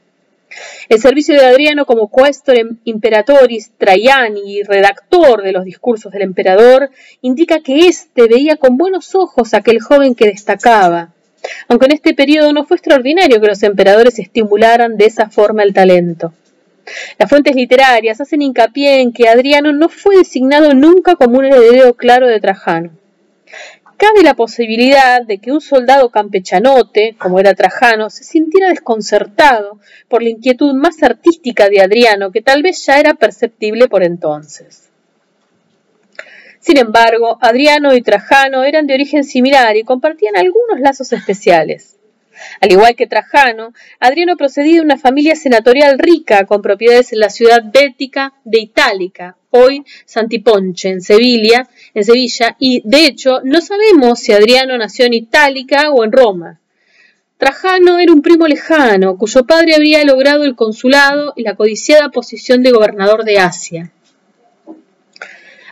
[0.88, 6.90] El servicio de Adriano como quaestor imperatoris Traiani y redactor de los discursos del emperador
[7.22, 11.12] indica que éste veía con buenos ojos a aquel joven que destacaba,
[11.68, 15.72] aunque en este periodo no fue extraordinario que los emperadores estimularan de esa forma el
[15.72, 16.32] talento.
[17.18, 21.94] Las fuentes literarias hacen hincapié en que Adriano no fue designado nunca como un heredero
[21.94, 22.90] claro de Trajano
[24.00, 29.78] cabe la posibilidad de que un soldado campechanote, como era Trajano, se sintiera desconcertado
[30.08, 34.88] por la inquietud más artística de Adriano, que tal vez ya era perceptible por entonces.
[36.60, 41.98] Sin embargo, Adriano y Trajano eran de origen similar y compartían algunos lazos especiales.
[42.60, 47.30] Al igual que Trajano, Adriano procedía de una familia senatorial rica con propiedades en la
[47.30, 54.20] ciudad bética de Itálica, hoy Santiponche, en Sevilla, en Sevilla, y de hecho no sabemos
[54.20, 56.60] si Adriano nació en Itálica o en Roma.
[57.38, 62.62] Trajano era un primo lejano, cuyo padre habría logrado el consulado y la codiciada posición
[62.62, 63.92] de gobernador de Asia.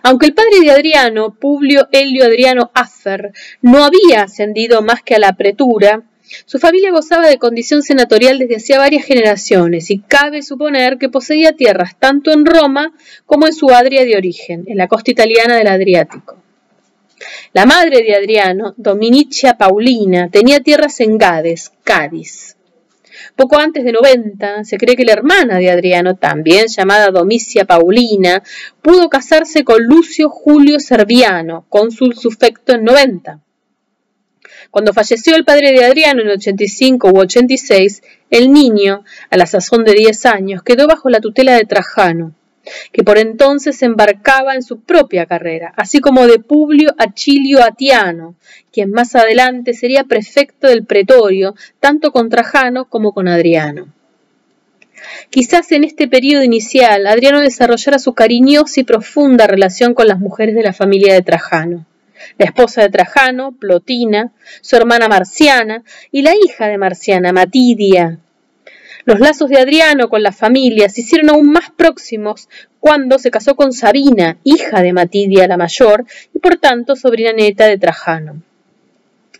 [0.03, 5.19] Aunque el padre de Adriano, Publio Helio Adriano Afer, no había ascendido más que a
[5.19, 6.03] la pretura,
[6.45, 11.53] su familia gozaba de condición senatorial desde hacía varias generaciones y cabe suponer que poseía
[11.53, 12.93] tierras tanto en Roma
[13.26, 16.37] como en su Adria de origen, en la costa italiana del Adriático.
[17.53, 22.57] La madre de Adriano, Dominicia Paulina, tenía tierras en Gades, Cádiz.
[23.35, 28.43] Poco antes de 90, se cree que la hermana de Adriano, también llamada Domicia Paulina,
[28.83, 33.41] pudo casarse con Lucio Julio Serviano, cónsul sufecto en 90.
[34.71, 39.85] Cuando falleció el padre de Adriano en 85 u 86, el niño, a la sazón
[39.85, 42.35] de 10 años, quedó bajo la tutela de Trajano,
[42.93, 48.35] que por entonces embarcaba en su propia carrera, así como de Publio Achilio Atiano,
[48.71, 53.89] quien más adelante sería prefecto del pretorio, tanto con Trajano como con Adriano.
[55.31, 60.55] Quizás en este periodo inicial Adriano desarrollara su cariñosa y profunda relación con las mujeres
[60.55, 61.87] de la familia de Trajano
[62.39, 68.19] la esposa de Trajano, Plotina, su hermana Marciana y la hija de Marciana, Matidia.
[69.05, 72.49] Los lazos de Adriano con la familia se hicieron aún más próximos
[72.81, 76.05] cuando se casó con Sabina, hija de Matidia la mayor
[76.35, 78.43] y por tanto sobrina neta de Trajano.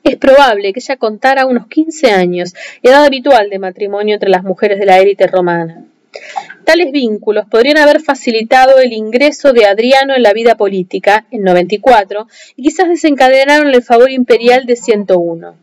[0.05, 4.79] Es probable que ella contara unos 15 años, edad habitual de matrimonio entre las mujeres
[4.79, 5.85] de la élite romana.
[6.69, 12.29] Tales vínculos podrían haber facilitado el ingreso de Adriano en la vida política en 94
[12.57, 15.57] y quizás desencadenaron el favor imperial de 101.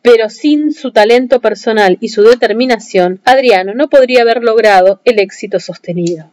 [0.00, 5.60] Pero sin su talento personal y su determinación, Adriano no podría haber logrado el éxito
[5.60, 6.30] sostenido.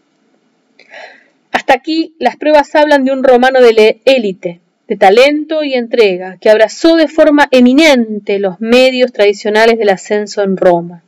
[1.51, 6.49] Hasta aquí las pruebas hablan de un romano de élite, de talento y entrega, que
[6.49, 11.03] abrazó de forma eminente los medios tradicionales del ascenso en Roma.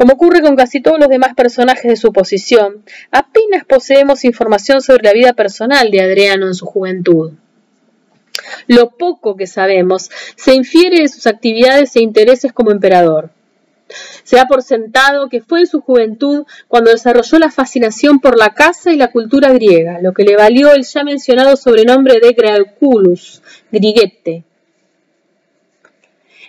[0.00, 5.02] Como ocurre con casi todos los demás personajes de su posición, apenas poseemos información sobre
[5.02, 7.32] la vida personal de Adriano en su juventud.
[8.66, 13.28] Lo poco que sabemos se infiere de sus actividades e intereses como emperador.
[14.24, 18.54] Se da por sentado que fue en su juventud cuando desarrolló la fascinación por la
[18.54, 23.42] caza y la cultura griega, lo que le valió el ya mencionado sobrenombre de Gralculus,
[23.70, 24.44] griguete.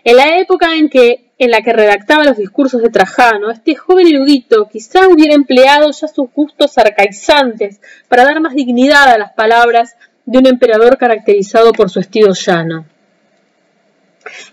[0.06, 4.06] En la época en que en la que redactaba los discursos de Trajano, este joven
[4.06, 9.96] erudito quizá hubiera empleado ya sus gustos arcaizantes para dar más dignidad a las palabras
[10.24, 12.86] de un emperador caracterizado por su estilo llano.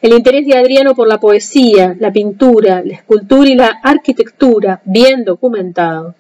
[0.01, 5.27] El interés de Adriano por la poesía, la pintura, la escultura y la arquitectura, bien
[5.27, 6.15] documentado,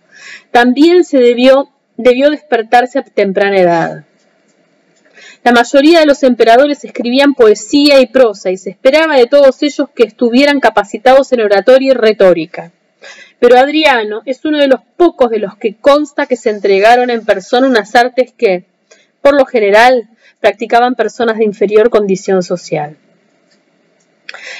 [0.50, 4.04] también se debió, debió despertarse a temprana edad.
[5.48, 9.88] La mayoría de los emperadores escribían poesía y prosa y se esperaba de todos ellos
[9.94, 12.70] que estuvieran capacitados en oratoria y retórica.
[13.40, 17.24] Pero Adriano es uno de los pocos de los que consta que se entregaron en
[17.24, 18.66] persona unas artes que,
[19.22, 22.98] por lo general, practicaban personas de inferior condición social.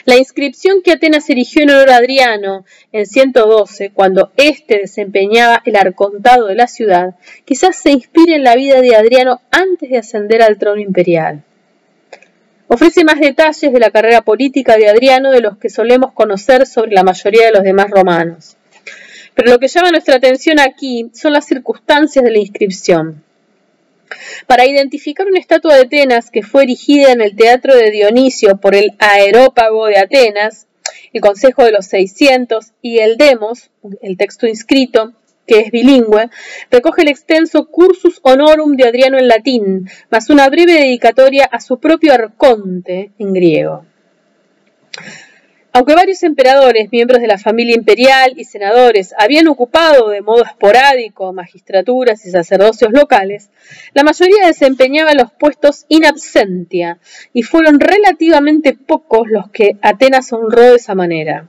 [0.04, 5.76] La inscripción que Atenas erigió en honor a Adriano en 112, cuando éste desempeñaba el
[5.76, 10.42] arcontado de la ciudad, quizás se inspire en la vida de Adriano antes de ascender
[10.42, 11.44] al trono imperial.
[12.68, 16.92] Ofrece más detalles de la carrera política de Adriano de los que solemos conocer sobre
[16.92, 18.56] la mayoría de los demás romanos.
[19.34, 23.22] Pero lo que llama nuestra atención aquí son las circunstancias de la inscripción.
[24.46, 28.74] Para identificar una estatua de Atenas que fue erigida en el teatro de Dionisio por
[28.74, 30.66] el Aerópago de Atenas,
[31.12, 33.70] el Consejo de los 600 y el Demos,
[34.02, 35.12] el texto inscrito,
[35.46, 36.30] que es bilingüe,
[36.70, 41.80] recoge el extenso Cursus Honorum de Adriano en latín, más una breve dedicatoria a su
[41.80, 43.86] propio arconte en griego.
[45.79, 51.33] Aunque varios emperadores, miembros de la familia imperial y senadores habían ocupado de modo esporádico
[51.33, 53.51] magistraturas y sacerdocios locales,
[53.95, 56.99] la mayoría desempeñaba los puestos in absentia
[57.33, 61.49] y fueron relativamente pocos los que Atenas honró de esa manera.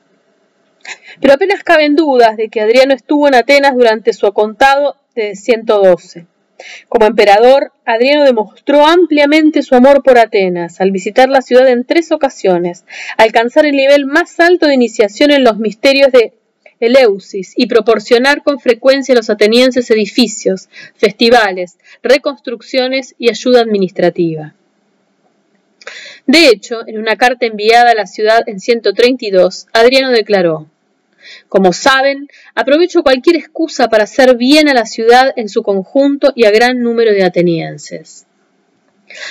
[1.19, 6.27] Pero apenas caben dudas de que Adriano estuvo en Atenas durante su acontado de 112.
[6.87, 12.11] Como emperador, Adriano demostró ampliamente su amor por Atenas al visitar la ciudad en tres
[12.11, 12.85] ocasiones,
[13.17, 16.33] alcanzar el nivel más alto de iniciación en los misterios de
[16.79, 24.53] Eleusis y proporcionar con frecuencia a los atenienses edificios, festivales, reconstrucciones y ayuda administrativa.
[26.25, 30.67] De hecho, en una carta enviada a la ciudad en 132, Adriano declaró
[31.49, 36.45] como saben, aprovecho cualquier excusa para hacer bien a la ciudad en su conjunto y
[36.45, 38.27] a gran número de atenienses.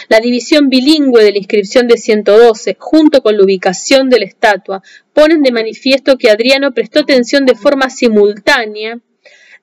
[0.08, 4.82] La división bilingüe de la inscripción de 112, junto con la ubicación de la estatua,
[5.12, 8.98] ponen de manifiesto que Adriano prestó atención de forma simultánea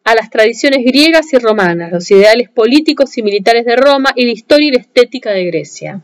[0.06, 4.32] a las tradiciones griegas y romanas, los ideales políticos y militares de Roma y la
[4.32, 6.02] historia y la estética de Grecia.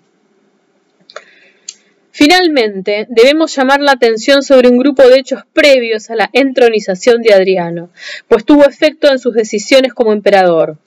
[2.22, 7.34] Finalmente, debemos llamar la atención sobre un grupo de hechos previos a la entronización de
[7.34, 7.90] Adriano,
[8.28, 10.78] pues tuvo efecto en sus decisiones como emperador.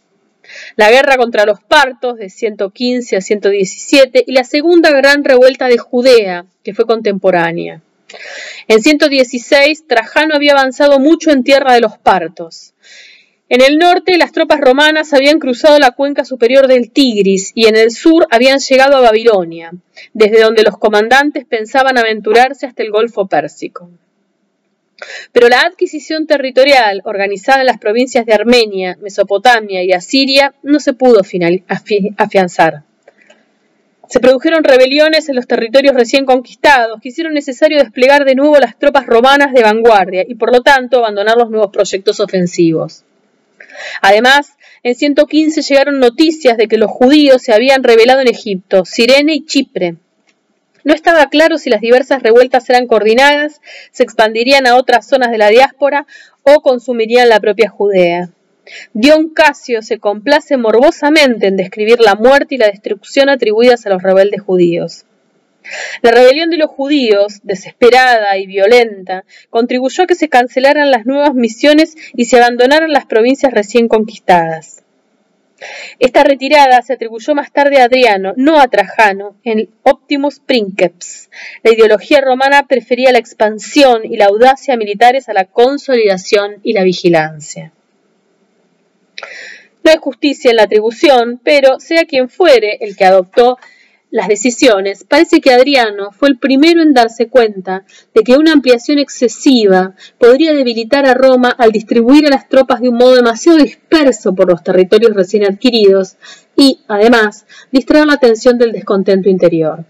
[0.77, 5.77] La guerra contra los partos de 115 a 117 y la segunda gran revuelta de
[5.77, 7.83] Judea, que fue contemporánea.
[8.69, 12.75] En 116, Trajano había avanzado mucho en tierra de los partos.
[13.51, 17.77] En el norte, las tropas romanas habían cruzado la cuenca superior del Tigris y en
[17.77, 19.73] el sur habían llegado a Babilonia,
[20.15, 23.91] desde donde los comandantes pensaban aventurarse hasta el Golfo Pérsico.
[25.33, 30.95] Pero la adquisición territorial organizada en las provincias de Armenia, Mesopotamia y Asiria no se
[30.95, 32.83] pudo afianzar.
[34.09, 38.79] Se produjeron rebeliones en los territorios recién conquistados que hicieron necesario desplegar de nuevo las
[38.79, 43.05] tropas romanas de vanguardia y por lo tanto abandonar los nuevos proyectos ofensivos.
[44.01, 49.35] Además, en 115 llegaron noticias de que los judíos se habían rebelado en Egipto, Sirene
[49.35, 49.97] y Chipre.
[50.85, 53.61] No estaba claro si las diversas revueltas eran coordinadas,
[53.91, 56.07] se expandirían a otras zonas de la diáspora
[56.43, 58.29] o consumirían la propia Judea.
[58.93, 64.03] Dion Casio se complace morbosamente en describir la muerte y la destrucción atribuidas a los
[64.03, 65.05] rebeldes judíos.
[66.03, 71.35] La rebelión de los judíos, desesperada y violenta, contribuyó a que se cancelaran las nuevas
[71.35, 74.83] misiones y se abandonaran las provincias recién conquistadas.
[75.99, 81.31] Esta retirada se atribuyó más tarde a Adriano, no a Trajano, en Optimus Princeps.
[81.63, 86.83] La ideología romana prefería la expansión y la audacia militares a la consolidación y la
[86.83, 87.73] vigilancia.
[89.83, 93.59] No hay justicia en la atribución, pero sea quien fuere el que adoptó
[94.15, 97.85] las decisiones, parece que Adriano fue el primero en darse cuenta
[98.15, 102.91] de que una ampliación excesiva podría debilitar a Roma al distribuir a las tropas de
[102.91, 106.15] un modo demasiado disperso por los territorios recién adquiridos
[106.55, 109.85] y, además, distraer la atención del descontento interior.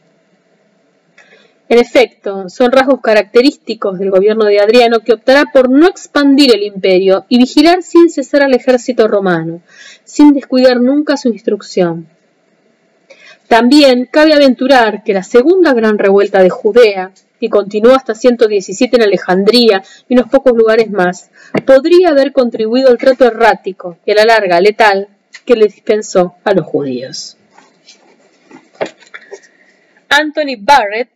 [1.69, 6.63] En efecto, son rasgos característicos del gobierno de Adriano que optará por no expandir el
[6.63, 9.61] imperio y vigilar sin cesar al ejército romano,
[10.03, 12.14] sin descuidar nunca su instrucción.
[13.49, 19.03] También cabe aventurar que la segunda gran revuelta de Judea, que continuó hasta 117 en
[19.03, 21.31] Alejandría y unos pocos lugares más,
[21.67, 25.09] podría haber contribuido al trato errático y a la larga letal
[25.45, 27.37] que le dispensó a los judíos.
[30.09, 31.11] Anthony Barrett,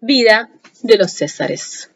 [0.00, 0.50] Vida
[0.82, 1.90] de los Césares.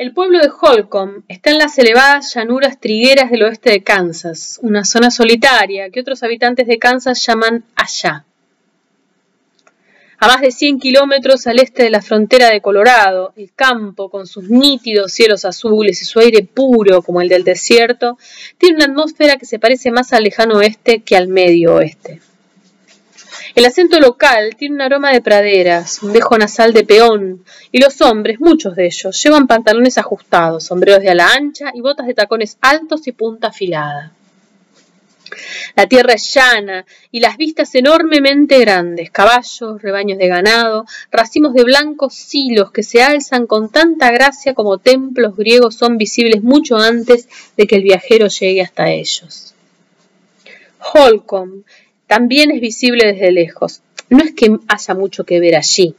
[0.00, 4.82] El pueblo de Holcomb está en las elevadas llanuras trigueras del oeste de Kansas, una
[4.86, 8.24] zona solitaria que otros habitantes de Kansas llaman allá.
[10.16, 14.26] A más de 100 kilómetros al este de la frontera de Colorado, el campo, con
[14.26, 18.16] sus nítidos cielos azules y su aire puro como el del desierto,
[18.56, 22.22] tiene una atmósfera que se parece más al lejano oeste que al medio oeste.
[23.60, 28.00] El acento local tiene un aroma de praderas, un dejo nasal de peón, y los
[28.00, 32.56] hombres, muchos de ellos, llevan pantalones ajustados, sombreros de ala ancha y botas de tacones
[32.62, 34.14] altos y punta afilada.
[35.76, 41.64] La tierra es llana y las vistas enormemente grandes, caballos, rebaños de ganado, racimos de
[41.64, 47.28] blancos silos que se alzan con tanta gracia como templos griegos son visibles mucho antes
[47.58, 49.54] de que el viajero llegue hasta ellos.
[50.80, 51.64] Holcomb
[52.10, 53.82] también es visible desde lejos.
[54.08, 55.94] No es que haya mucho que ver allí.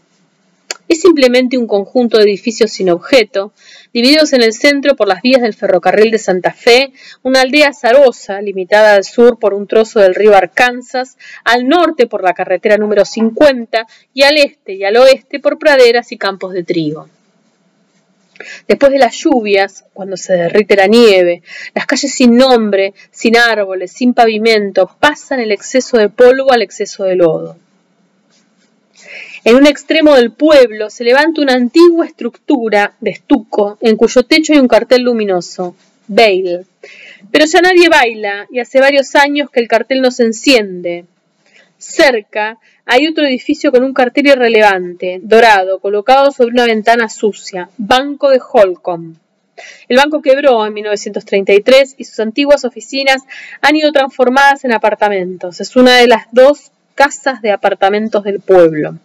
[0.90, 3.54] Es simplemente un conjunto de edificios sin objeto,
[3.94, 6.92] divididos en el centro por las vías del ferrocarril de Santa Fe,
[7.24, 12.26] una aldea azarosa, limitada al sur por un trozo del río Arkansas, al norte por
[12.26, 16.66] la carretera número 50 y al este y al oeste por praderas y campos de
[16.66, 17.08] trigo.
[18.68, 21.42] Después de las lluvias, cuando se derrite la nieve,
[21.74, 27.04] las calles sin nombre, sin árboles, sin pavimento, pasan el exceso de polvo al exceso
[27.04, 27.58] de lodo.
[29.44, 34.54] En un extremo del pueblo se levanta una antigua estructura de estuco en cuyo techo
[34.54, 35.76] hay un cartel luminoso,
[36.08, 36.66] Bale.
[37.32, 41.06] Pero ya nadie baila y hace varios años que el cartel no se enciende.
[41.78, 48.30] Cerca hay otro edificio con un cartel irrelevante, dorado, colocado sobre una ventana sucia, Banco
[48.30, 49.16] de Holcomb.
[49.88, 53.22] El banco quebró en 1933 y sus antiguas oficinas
[53.62, 55.62] han ido transformadas en apartamentos.
[55.62, 58.98] Es una de las dos casas de apartamentos del pueblo.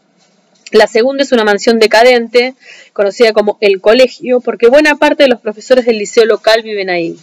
[0.73, 2.55] La segunda es una mansión decadente,
[2.93, 7.17] conocida como El Colegio, porque buena parte de los profesores del liceo local viven ahí.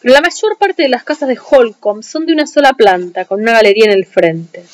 [0.00, 3.40] Pero la mayor parte de las casas de Holcomb son de una sola planta, con
[3.40, 4.64] una galería en el frente.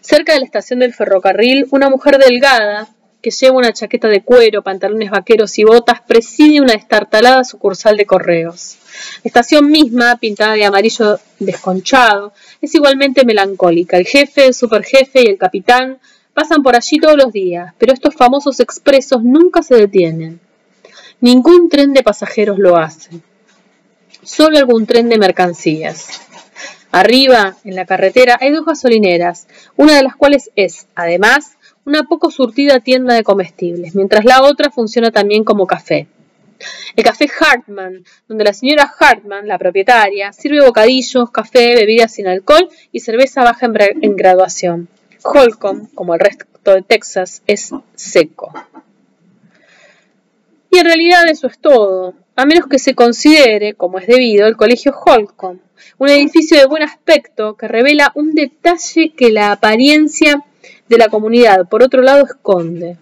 [0.00, 2.88] Cerca de la estación del ferrocarril, una mujer delgada,
[3.20, 8.06] que lleva una chaqueta de cuero, pantalones vaqueros y botas, preside una destartalada sucursal de
[8.06, 8.76] correos.
[9.24, 13.96] La estación misma, pintada de amarillo desconchado, es igualmente melancólica.
[13.96, 15.98] El jefe, el superjefe y el capitán
[16.32, 20.40] pasan por allí todos los días, pero estos famosos expresos nunca se detienen.
[21.20, 23.10] Ningún tren de pasajeros lo hace.
[24.22, 26.27] Solo algún tren de mercancías.
[26.90, 32.30] Arriba, en la carretera, hay dos gasolineras, una de las cuales es, además, una poco
[32.30, 36.06] surtida tienda de comestibles, mientras la otra funciona también como café.
[36.96, 42.68] El café Hartman, donde la señora Hartman, la propietaria, sirve bocadillos, café, bebidas sin alcohol
[42.90, 44.88] y cerveza baja en, graduación.
[45.22, 48.52] Holcomb, como el resto de Texas, es seco.
[50.70, 54.56] Y en realidad eso es todo, a menos que se considere, como es debido, el
[54.56, 55.58] colegio Holcomb,
[55.98, 60.44] un edificio de buen aspecto que revela un detalle que la apariencia
[60.88, 62.96] de la comunidad, por otro lado, esconde.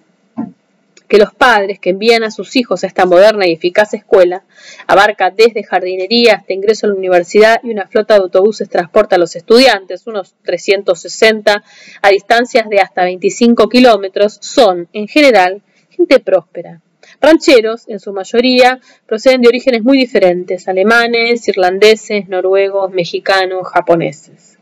[1.06, 4.42] Que los padres que envían a sus hijos a esta moderna y eficaz escuela
[4.86, 9.18] abarca desde jardinería hasta ingreso a la universidad y una flota de autobuses transporta a
[9.18, 11.62] los estudiantes, unos 360
[12.00, 15.60] a distancias de hasta 25 kilómetros, son, en general,
[15.90, 16.80] gente próspera,
[17.20, 24.58] Rancheros, en su mayoría, proceden de orígenes muy diferentes, alemanes, irlandeses, noruegos, mexicanos, japoneses.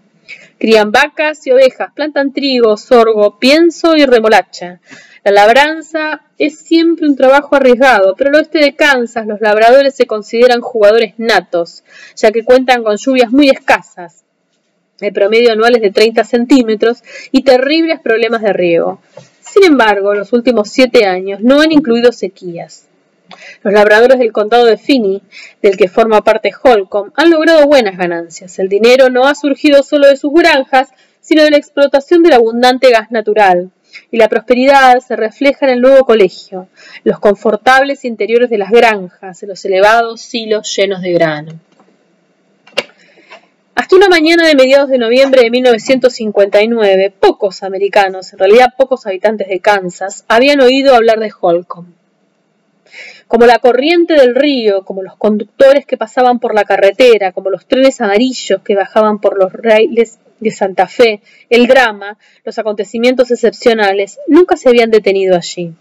[0.59, 4.81] Crían vacas y ovejas, plantan trigo, sorgo, pienso y remolacha.
[5.25, 10.07] La labranza es siempre un trabajo arriesgado, pero al oeste de Kansas los labradores se
[10.07, 11.83] consideran jugadores natos,
[12.15, 14.25] ya que cuentan con lluvias muy escasas,
[15.01, 17.03] de promedio anuales de 30 centímetros,
[17.33, 19.01] y terribles problemas de riego.
[19.55, 22.89] Sin embargo, los últimos siete años no han incluido sequías.
[23.63, 25.23] Los labradores del condado de Finney,
[25.63, 28.59] del que forma parte Holcomb, han logrado buenas ganancias.
[28.59, 30.89] El dinero no ha surgido solo de sus granjas,
[31.21, 33.71] sino de la explotación del abundante gas natural.
[34.11, 36.67] Y la prosperidad se refleja en el nuevo colegio,
[37.05, 41.53] los confortables interiores de las granjas, en los elevados silos llenos de grano.
[43.77, 49.49] Hasta una mañana de mediados de noviembre de 1959, pocos americanos, en realidad pocos habitantes
[49.49, 51.89] de Kansas, habían oído hablar de Holcomb.
[53.27, 57.67] Como la corriente del río, como los conductores que pasaban por la carretera, como los
[57.67, 61.21] trenes amarillos que bajaban por los raíles de Santa Fe,
[61.51, 65.75] el drama, los acontecimientos excepcionales, nunca se habían detenido allí.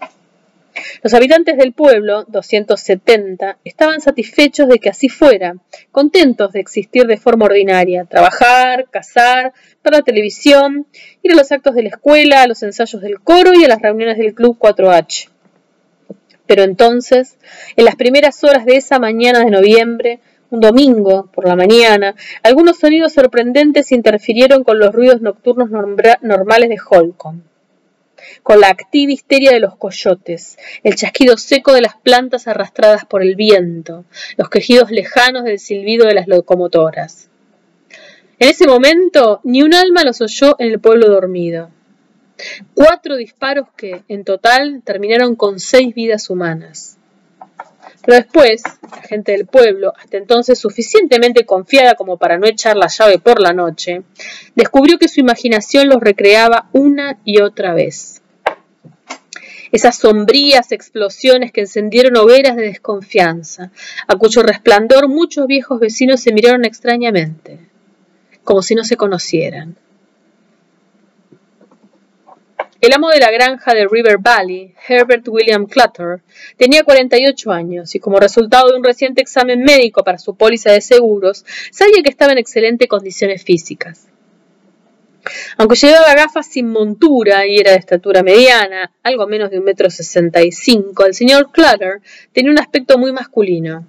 [1.01, 5.55] Los habitantes del pueblo, 270, estaban satisfechos de que así fuera,
[5.91, 9.53] contentos de existir de forma ordinaria, trabajar, cazar,
[9.84, 10.88] ver la televisión,
[11.21, 13.82] ir a los actos de la escuela, a los ensayos del coro y a las
[13.82, 15.30] reuniones del Club 4H.
[16.45, 17.38] Pero entonces,
[17.76, 20.19] en las primeras horas de esa mañana de noviembre,
[20.49, 26.78] un domingo por la mañana, algunos sonidos sorprendentes interfirieron con los ruidos nocturnos normales de
[26.89, 27.41] Holcomb
[28.41, 33.21] con la activa histeria de los coyotes, el chasquido seco de las plantas arrastradas por
[33.21, 34.05] el viento,
[34.38, 37.30] los quejidos lejanos del silbido de las locomotoras.
[38.39, 41.69] En ese momento ni un alma los oyó en el pueblo dormido.
[42.74, 46.97] Cuatro disparos que, en total, terminaron con seis vidas humanas.
[48.06, 52.88] Pero después, la gente del pueblo, hasta entonces suficientemente confiada como para no echar la
[52.88, 54.04] llave por la noche,
[54.56, 58.22] descubrió que su imaginación los recreaba una y otra vez.
[59.72, 63.72] Esas sombrías explosiones que encendieron hogueras de desconfianza,
[64.08, 67.58] a cuyo resplandor muchos viejos vecinos se miraron extrañamente,
[68.43, 69.78] como si no se conocieran.
[72.84, 76.22] El amo de la granja de River Valley, Herbert William Clutter,
[76.58, 80.82] tenía 48 años y como resultado de un reciente examen médico para su póliza de
[80.82, 84.10] seguros, sabía que estaba en excelentes condiciones físicas.
[85.56, 89.90] Aunque llevaba gafas sin montura y era de estatura mediana, algo menos de un metro
[89.90, 92.02] sesenta y cinco, el señor Clutter
[92.34, 93.88] tenía un aspecto muy masculino.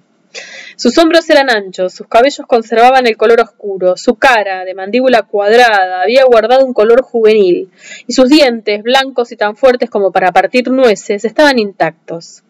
[0.75, 6.01] Sus hombros eran anchos, sus cabellos conservaban el color oscuro, su cara, de mandíbula cuadrada,
[6.01, 7.69] había guardado un color juvenil,
[8.07, 12.43] y sus dientes, blancos y tan fuertes como para partir nueces, estaban intactos.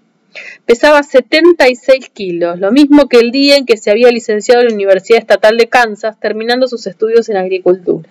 [0.66, 4.74] Pesaba 76 kilos, lo mismo que el día en que se había licenciado en la
[4.74, 8.10] Universidad Estatal de Kansas, terminando sus estudios en agricultura.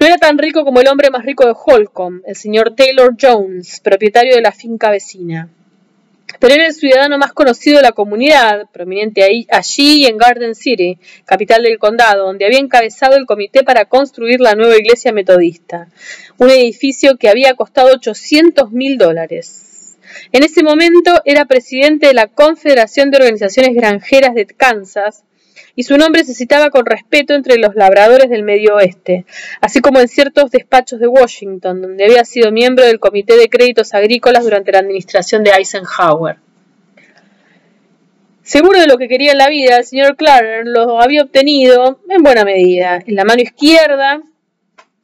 [0.00, 3.80] No era tan rico como el hombre más rico de Holcomb, el señor Taylor Jones,
[3.80, 5.48] propietario de la finca vecina
[6.40, 11.62] pero era el ciudadano más conocido de la comunidad, prominente allí en Garden City, capital
[11.62, 15.88] del condado, donde había encabezado el comité para construir la nueva iglesia metodista,
[16.38, 19.98] un edificio que había costado 800 mil dólares.
[20.32, 25.24] En ese momento era presidente de la Confederación de Organizaciones Granjeras de Kansas,
[25.74, 29.24] y su nombre se citaba con respeto entre los labradores del Medio Oeste,
[29.60, 33.94] así como en ciertos despachos de Washington, donde había sido miembro del Comité de Créditos
[33.94, 36.36] Agrícolas durante la administración de Eisenhower.
[38.42, 42.22] Seguro de lo que quería en la vida, el señor Clark lo había obtenido en
[42.22, 42.98] buena medida.
[43.06, 44.20] En la mano izquierda,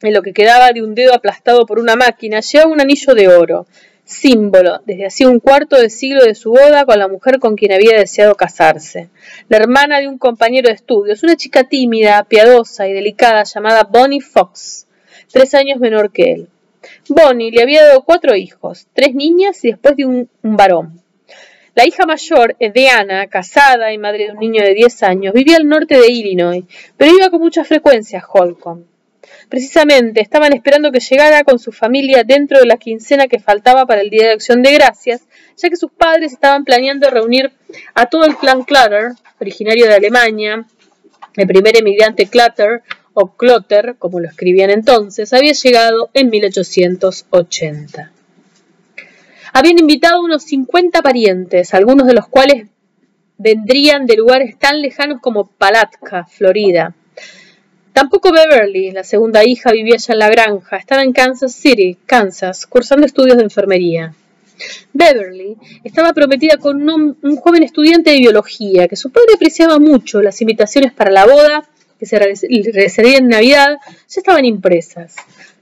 [0.01, 3.27] en lo que quedaba de un dedo aplastado por una máquina, llevaba un anillo de
[3.29, 3.65] oro,
[4.09, 7.73] símbolo desde hacía un cuarto de siglo de su boda con la mujer con quien
[7.73, 9.09] había deseado casarse,
[9.49, 14.19] la hermana de un compañero de estudios, una chica tímida, piadosa y delicada llamada Bonnie
[14.19, 14.87] Fox,
[15.31, 16.47] tres años menor que él.
[17.07, 21.03] Bonnie le había dado cuatro hijos, tres niñas y después de un, varón.
[21.75, 25.67] La hija mayor, Diana, casada y madre de un niño de diez años, vivía al
[25.67, 26.63] norte de Illinois,
[26.97, 28.85] pero iba con mucha frecuencia a Holcomb.
[29.49, 34.01] Precisamente estaban esperando que llegara con su familia dentro de la quincena que faltaba para
[34.01, 35.21] el Día de Acción de Gracias,
[35.57, 37.51] ya que sus padres estaban planeando reunir
[37.93, 40.65] a todo el clan Clutter, originario de Alemania.
[41.35, 42.81] El primer emigrante Clutter,
[43.13, 48.11] o Clotter, como lo escribían entonces, había llegado en 1880.
[49.51, 52.67] Habían invitado unos 50 parientes, algunos de los cuales
[53.37, 56.93] vendrían de lugares tan lejanos como Palatka, Florida.
[57.93, 60.77] Tampoco Beverly, la segunda hija, vivía ya en la granja.
[60.77, 64.13] Estaba en Kansas City, Kansas, cursando estudios de enfermería.
[64.93, 70.21] Beverly estaba prometida con un, joven estudiante de biología, que su padre apreciaba mucho.
[70.21, 71.67] Las invitaciones para la boda,
[71.99, 75.15] que se realizaría en Navidad, ya estaban impresas.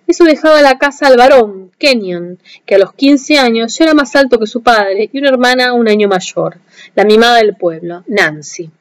[0.08, 4.16] Eso dejaba la casa al varón, Kenyon, que a los 15 años ya era más
[4.16, 6.60] alto que su padre, y una hermana un año mayor,
[6.96, 8.72] la mimada del pueblo, Nancy.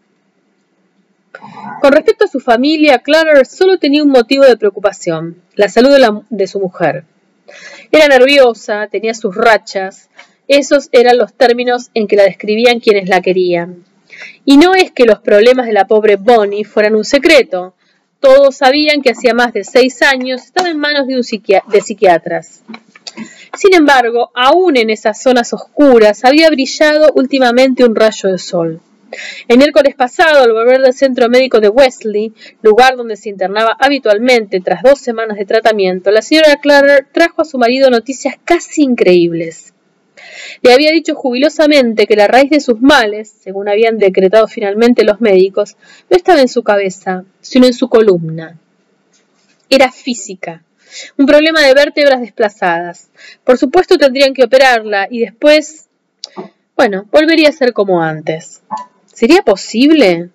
[1.81, 5.91] Con respecto a su familia, Clara solo tenía un motivo de preocupación, la salud
[6.31, 7.05] de, su mujer.
[7.93, 10.09] Era nerviosa, tenía sus rachas,
[10.49, 13.85] esos eran los términos en que la describían quienes la querían.
[14.45, 17.75] Y no es que los problemas de la pobre Bonnie fueran un secreto.
[18.21, 21.23] Todos sabían que hacía más de seis años estaba en manos de, un
[21.71, 22.63] de psiquiatras.
[23.57, 28.81] Sin embargo, aún en esas zonas oscuras había brillado últimamente un rayo de sol.
[29.49, 32.33] El miércoles pasado, al volver del centro médico de Wesley,
[32.63, 37.45] lugar donde se internaba habitualmente tras dos semanas de tratamiento, la señora Clark trajo a
[37.45, 39.73] su marido noticias casi increíbles.
[40.63, 45.21] Le había dicho jubilosamente que la raíz de sus males, según habían decretado finalmente los
[45.21, 45.77] médicos,
[46.11, 48.59] no estaba en su cabeza, sino en su columna.
[49.69, 50.63] Era física,
[51.17, 53.11] un problema de vértebras desplazadas.
[53.45, 55.89] Por supuesto tendrían que operarla y después,
[56.77, 58.63] bueno, volvería a ser como antes.
[59.17, 60.29] ¿Sería posible?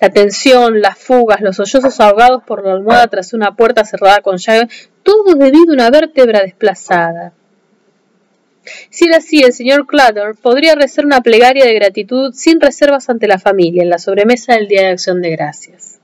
[0.00, 4.38] La tensión, las fugas, los sollozos ahogados por la almohada tras una puerta cerrada con
[4.38, 4.68] llave,
[5.02, 7.34] todo debido a una vértebra desplazada.
[8.88, 13.28] Si era así, el señor Clutter podría rezar una plegaria de gratitud sin reservas ante
[13.28, 16.00] la familia en la sobremesa del Día de Acción de Gracias.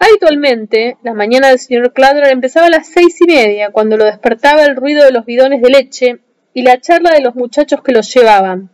[0.00, 4.64] Habitualmente, la mañana del señor Clutter empezaba a las seis y media, cuando lo despertaba
[4.64, 6.18] el ruido de los bidones de leche
[6.54, 8.68] y la charla de los muchachos que los llevaban,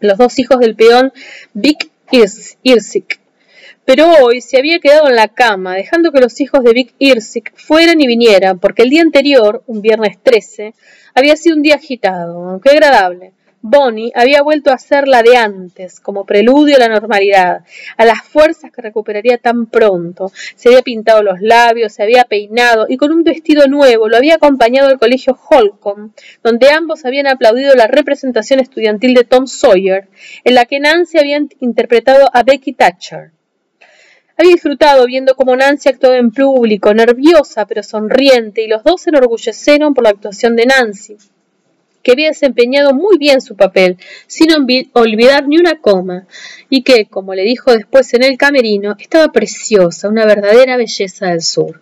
[0.00, 1.12] los dos hijos del peón
[1.54, 3.20] Vic Irsic.
[3.84, 7.52] Pero hoy se había quedado en la cama, dejando que los hijos de Vic Irsic
[7.54, 10.74] fueran y vinieran, porque el día anterior, un viernes 13,
[11.14, 13.32] había sido un día agitado, aunque agradable.
[13.62, 17.64] Bonnie había vuelto a ser la de antes, como preludio a la normalidad,
[17.96, 20.30] a las fuerzas que recuperaría tan pronto.
[20.54, 24.36] Se había pintado los labios, se había peinado y con un vestido nuevo lo había
[24.36, 30.08] acompañado al colegio Holcomb, donde ambos habían aplaudido la representación estudiantil de Tom Sawyer,
[30.44, 33.32] en la que Nancy había interpretado a Becky Thatcher.
[34.38, 39.10] Había disfrutado viendo cómo Nancy actuaba en público, nerviosa pero sonriente, y los dos se
[39.10, 41.16] enorgullecieron por la actuación de Nancy,
[42.06, 43.96] que había desempeñado muy bien su papel,
[44.28, 44.46] sin
[44.92, 46.28] olvidar ni una coma,
[46.70, 51.42] y que, como le dijo después en el camerino, estaba preciosa, una verdadera belleza del
[51.42, 51.80] sur.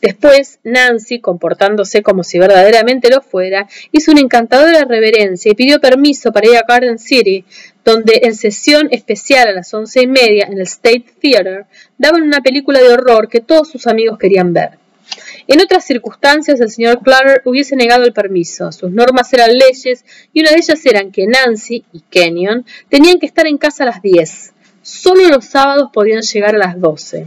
[0.00, 6.30] Después, Nancy, comportándose como si verdaderamente lo fuera, hizo una encantadora reverencia y pidió permiso
[6.30, 7.44] para ir a Garden City,
[7.84, 11.66] donde en sesión especial a las once y media en el State Theater
[11.98, 14.78] daban una película de horror que todos sus amigos querían ver.
[15.48, 18.72] En otras circunstancias el señor Clutter hubiese negado el permiso.
[18.72, 23.26] Sus normas eran leyes y una de ellas eran que Nancy y Kenyon tenían que
[23.26, 24.52] estar en casa a las 10.
[24.82, 27.26] Solo los sábados podían llegar a las 12.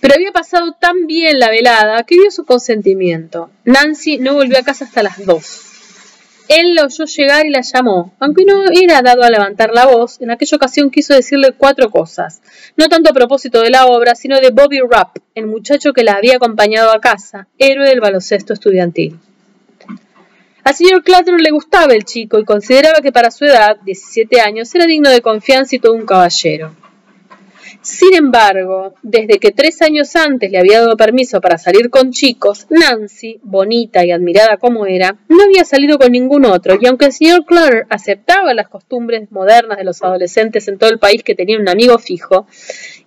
[0.00, 3.50] Pero había pasado tan bien la velada que dio su consentimiento.
[3.64, 5.71] Nancy no volvió a casa hasta las 2.
[6.54, 8.14] Él la oyó llegar y la llamó.
[8.18, 12.42] Aunque no era dado a levantar la voz, en aquella ocasión quiso decirle cuatro cosas.
[12.76, 16.12] No tanto a propósito de la obra, sino de Bobby Rapp, el muchacho que la
[16.12, 19.18] había acompañado a casa, héroe del baloncesto estudiantil.
[20.62, 24.74] Al señor Clutter le gustaba el chico y consideraba que para su edad, 17 años,
[24.74, 26.76] era digno de confianza y todo un caballero.
[27.82, 32.66] Sin embargo, desde que tres años antes le había dado permiso para salir con chicos,
[32.70, 37.12] Nancy, bonita y admirada como era, no había salido con ningún otro, y aunque el
[37.12, 41.62] señor Clutter aceptaba las costumbres modernas de los adolescentes en todo el país que tenían
[41.62, 42.46] un amigo fijo,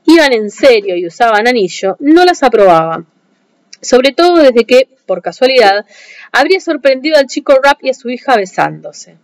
[0.07, 3.05] iban en serio y usaban anillo, no las aprobaba.
[3.81, 5.85] Sobre todo desde que, por casualidad,
[6.33, 9.15] habría sorprendido al chico Rap y a su hija besándose.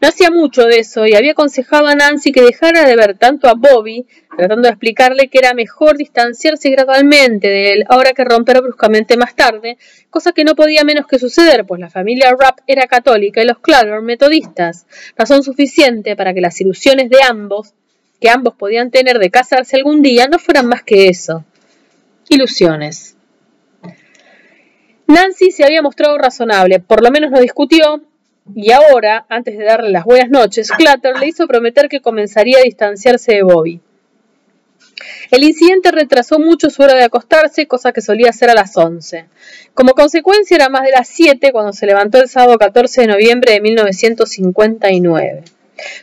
[0.00, 3.48] No hacía mucho de eso y había aconsejado a Nancy que dejara de ver tanto
[3.48, 4.06] a Bobby,
[4.36, 9.34] tratando de explicarle que era mejor distanciarse gradualmente de él ahora que romper bruscamente más
[9.34, 9.78] tarde,
[10.10, 13.58] cosa que no podía menos que suceder, pues la familia Rapp era católica y los
[13.58, 14.86] Clutter metodistas,
[15.16, 17.74] razón suficiente para que las ilusiones de ambos,
[18.20, 21.44] que ambos podían tener de casarse algún día, no fueran más que eso.
[22.28, 23.16] Ilusiones.
[25.06, 28.02] Nancy se había mostrado razonable, por lo menos no discutió,
[28.54, 32.62] y ahora, antes de darle las buenas noches, Clutter le hizo prometer que comenzaría a
[32.62, 33.80] distanciarse de Bobby.
[35.30, 39.26] El incidente retrasó mucho su hora de acostarse, cosa que solía hacer a las 11.
[39.74, 43.52] Como consecuencia era más de las 7 cuando se levantó el sábado 14 de noviembre
[43.52, 45.44] de 1959.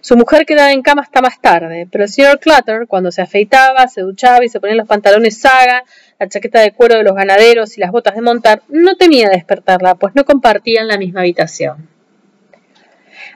[0.02, 3.88] Su mujer quedaba en cama hasta más tarde, pero el señor Clutter, cuando se afeitaba,
[3.88, 5.84] se duchaba y se ponía los pantalones saga,
[6.18, 9.96] la chaqueta de cuero de los ganaderos y las botas de montar, no temía despertarla,
[9.96, 11.88] pues no compartían la misma habitación.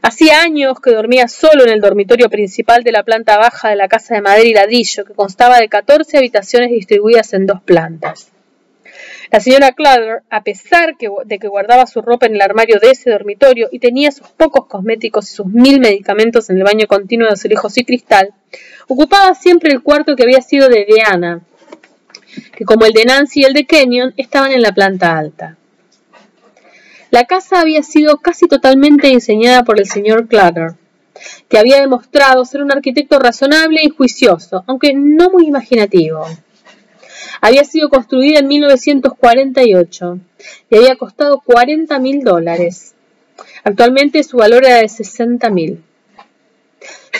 [0.05, 3.87] Hacía años que dormía solo en el dormitorio principal de la planta baja de la
[3.87, 8.29] casa de madera y ladrillo, que constaba de 14 habitaciones distribuidas en dos plantas.
[9.31, 13.11] La señora Clutter, a pesar de que guardaba su ropa en el armario de ese
[13.11, 17.35] dormitorio y tenía sus pocos cosméticos y sus mil medicamentos en el baño continuo de
[17.35, 18.33] azulejos y cristal,
[18.89, 21.39] ocupaba siempre el cuarto que había sido de Diana,
[22.57, 25.55] que como el de Nancy y el de Kenyon estaban en la planta alta.
[27.13, 30.73] La casa había sido casi totalmente diseñada por el señor Clutter,
[31.47, 36.25] que había demostrado ser un arquitecto razonable y juicioso, aunque no muy imaginativo.
[37.39, 40.19] Había sido construida en 1948
[40.71, 42.95] y había costado 40 mil dólares.
[43.63, 45.83] Actualmente su valor era de 60 mil.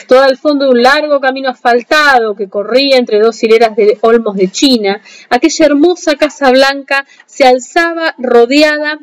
[0.07, 4.37] Todo al fondo de un largo camino asfaltado que corría entre dos hileras de olmos
[4.37, 8.97] de China, aquella hermosa casa blanca se alzaba rodeada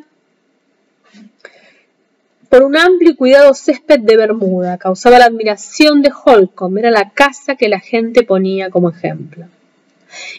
[2.51, 4.77] por un amplio y cuidado césped de Bermuda.
[4.77, 6.77] Causaba la admiración de Holcomb.
[6.77, 9.45] Era la casa que la gente ponía como ejemplo.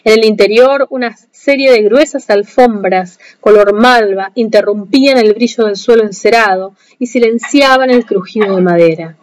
[0.03, 6.03] En el interior, una serie de gruesas alfombras color malva interrumpían el brillo del suelo
[6.03, 9.15] encerado y silenciaban el crujido de madera.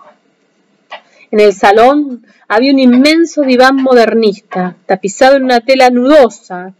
[1.31, 6.75] En el salón había un inmenso diván modernista, tapizado en una tela nudosa,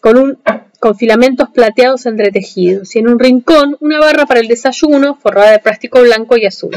[0.00, 0.38] con un
[0.84, 5.58] con filamentos plateados entretejidos, y en un rincón una barra para el desayuno forrada de
[5.58, 6.74] plástico blanco y azul.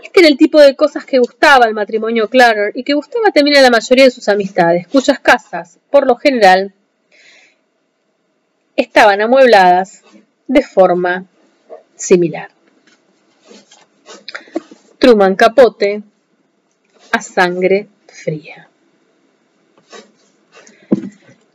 [0.00, 3.56] Este era el tipo de cosas que gustaba al matrimonio Clarer y que gustaba también
[3.56, 6.72] a la mayoría de sus amistades, cuyas casas, por lo general,
[8.76, 10.02] estaban amuebladas
[10.46, 11.24] de forma
[11.96, 12.52] similar.
[15.00, 16.04] Truman Capote
[17.10, 18.68] a sangre fría.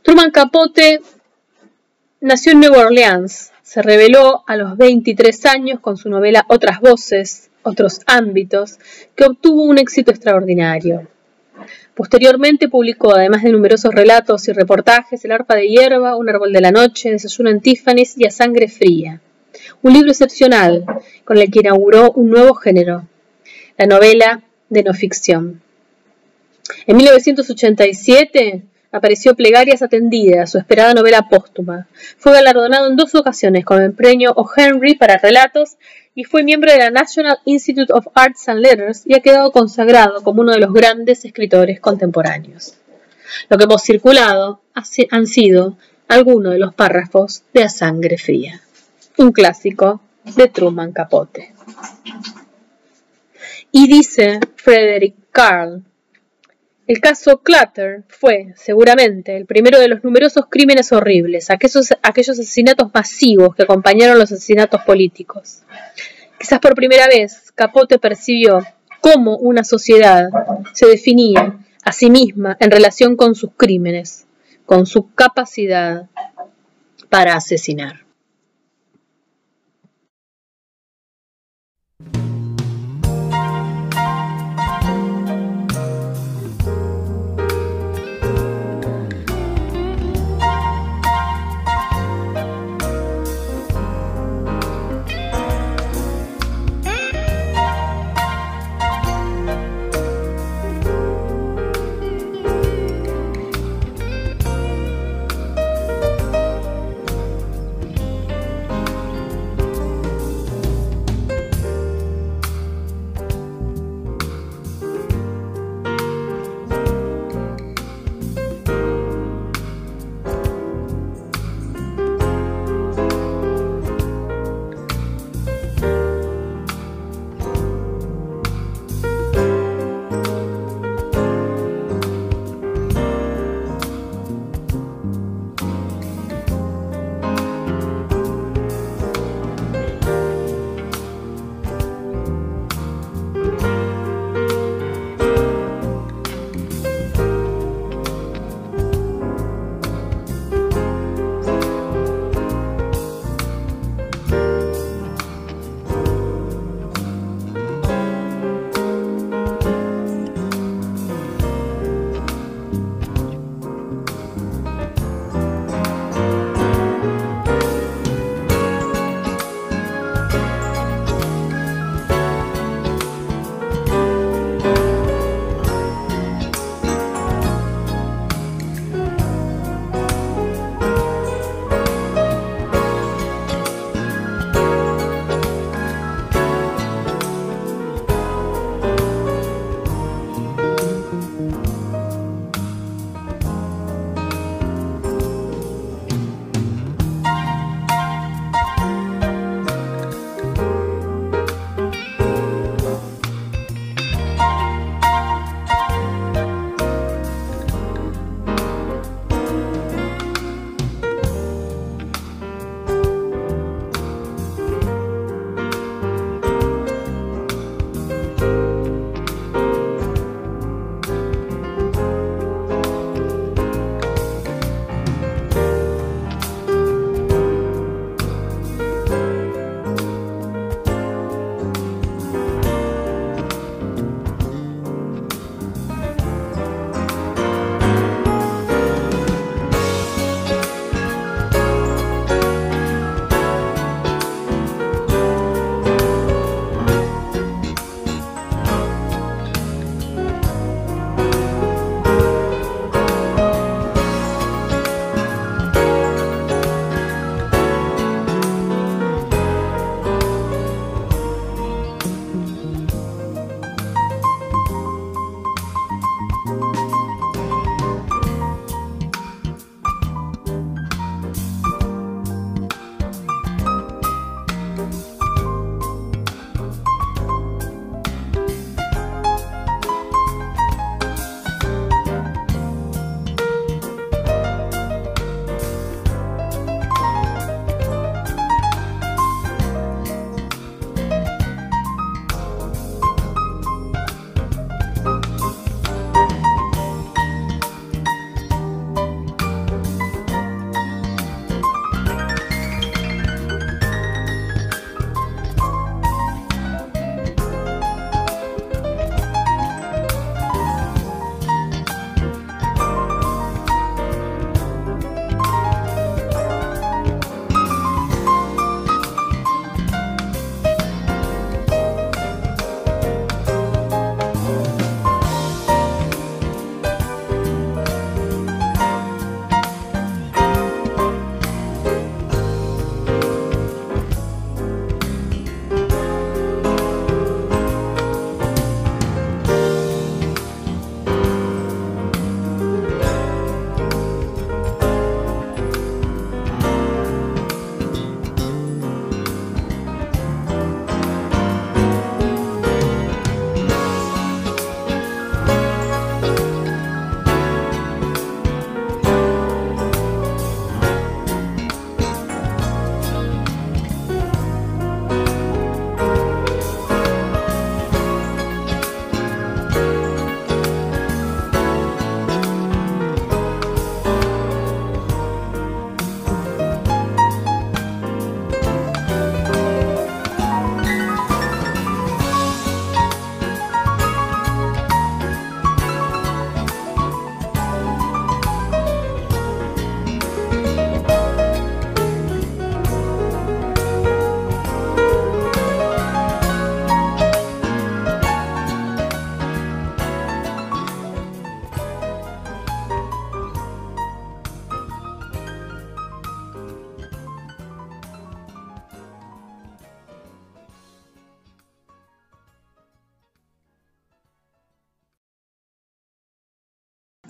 [0.02, 1.00] Truman Capote
[2.20, 3.52] nació en Nueva Orleans.
[3.62, 8.78] Se reveló a los 23 años con su novela Otras Voces, Otros Ámbitos,
[9.14, 11.08] que obtuvo un éxito extraordinario.
[11.94, 16.60] Posteriormente publicó, además de numerosos relatos y reportajes, El arpa de hierba, Un árbol de
[16.60, 19.20] la noche, Desayuno en Tiffany's y A sangre fría.
[19.82, 20.84] Un libro excepcional
[21.24, 23.08] con el que inauguró un nuevo género,
[23.78, 25.62] la novela de no ficción.
[26.86, 28.62] En 1987
[28.96, 31.86] apareció Plegarias Atendidas, su esperada novela póstuma.
[32.18, 34.48] Fue galardonado en dos ocasiones con el premio O.
[34.56, 35.76] Henry para relatos
[36.14, 40.22] y fue miembro de la National Institute of Arts and Letters y ha quedado consagrado
[40.22, 42.74] como uno de los grandes escritores contemporáneos.
[43.48, 44.60] Lo que hemos circulado
[45.10, 45.76] han sido
[46.08, 48.60] algunos de los párrafos de A Sangre Fría,
[49.18, 51.52] un clásico de Truman Capote.
[53.72, 55.82] Y dice Frederick Carl,
[56.86, 62.90] el caso Clutter fue, seguramente, el primero de los numerosos crímenes horribles, aquellos, aquellos asesinatos
[62.94, 65.62] masivos que acompañaron los asesinatos políticos.
[66.38, 68.64] Quizás por primera vez Capote percibió
[69.00, 70.28] cómo una sociedad
[70.74, 74.26] se definía a sí misma en relación con sus crímenes,
[74.64, 76.08] con su capacidad
[77.08, 78.05] para asesinar.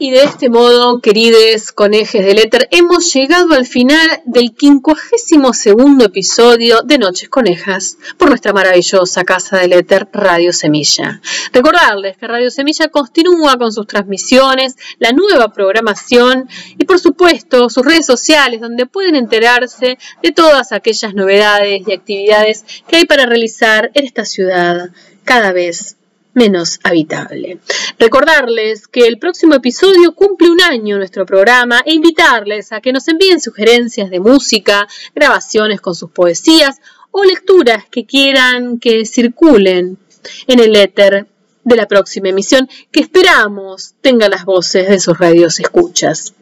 [0.07, 6.05] Y de este modo, queridos conejes del éter, hemos llegado al final del quincuagésimo segundo
[6.05, 11.21] episodio de Noches Conejas por nuestra maravillosa casa del éter Radio Semilla.
[11.53, 17.85] Recordarles que Radio Semilla continúa con sus transmisiones, la nueva programación y por supuesto sus
[17.85, 23.91] redes sociales donde pueden enterarse de todas aquellas novedades y actividades que hay para realizar
[23.95, 24.91] en esta ciudad
[25.25, 25.97] cada vez
[26.37, 27.59] menos habitable.
[27.99, 33.09] Recordarles que el próximo episodio cumple un año nuestro programa e invitarles a que nos
[33.09, 36.77] envíen sugerencias de música, grabaciones con sus poesías
[37.11, 39.99] o lecturas que quieran que circulen
[40.47, 41.27] en el éter
[41.65, 46.35] de la próxima emisión que esperamos tenga las voces de sus radios escuchas.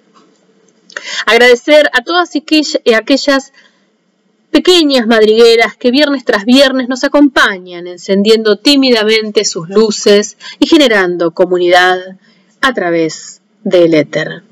[1.26, 3.52] Agradecer a todas aquellas
[4.54, 11.98] pequeñas madrigueras que viernes tras viernes nos acompañan, encendiendo tímidamente sus luces y generando comunidad
[12.60, 14.44] a través del éter.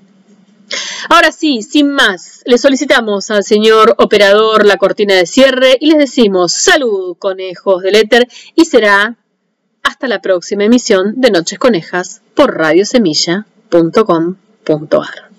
[1.09, 5.99] Ahora sí, sin más, le solicitamos al señor operador la cortina de cierre y les
[5.99, 8.27] decimos salud, conejos del éter,
[8.57, 9.16] y será
[9.85, 15.33] hasta la próxima emisión de Noches Conejas por radiosemilla.com.ar.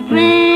[0.00, 0.47] that rain.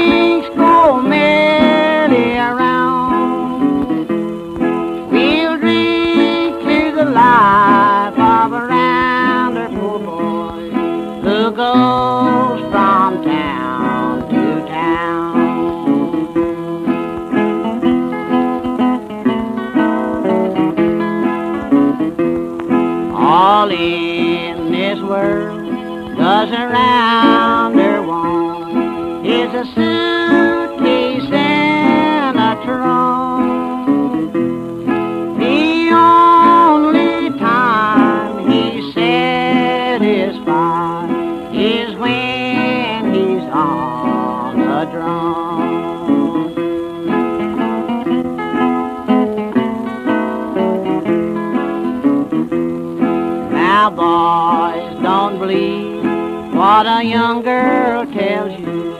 [55.32, 58.92] Don't believe what a young girl tells you.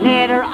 [0.00, 0.44] Let her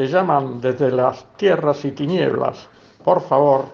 [0.00, 2.70] te llaman desde las tierras y tinieblas.
[3.04, 3.66] Por favor,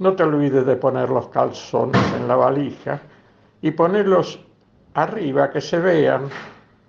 [0.00, 3.00] no te olvides de poner los calzones en la valija
[3.62, 4.40] y ponerlos
[4.94, 6.22] arriba que se vean,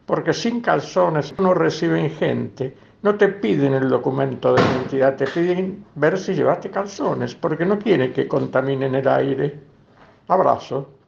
[0.07, 2.75] porque sin calzones no reciben gente.
[3.03, 7.77] No te piden el documento de identidad, te piden ver si llevaste calzones, porque no
[7.77, 9.59] quieren que contaminen el aire.
[10.29, 10.98] Abrazo.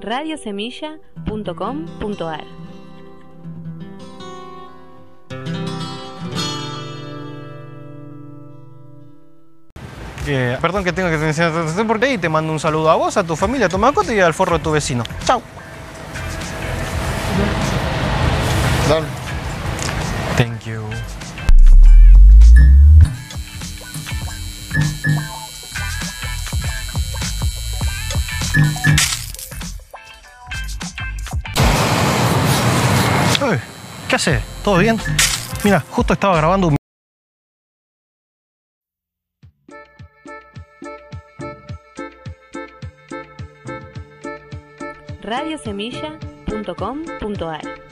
[0.00, 2.68] radiosemilla.com.ar.
[10.30, 13.16] Eh, perdón que tengo que tener atención porque ahí te mando un saludo a vos,
[13.16, 15.02] a tu familia, a tu mascota y al forro de tu vecino.
[15.24, 15.40] Chao.
[18.88, 19.27] Dale.
[34.64, 34.98] ¿Todo bien?
[35.62, 36.76] Mira, justo estaba grabando un...
[45.22, 47.87] radiosemilla.com.ar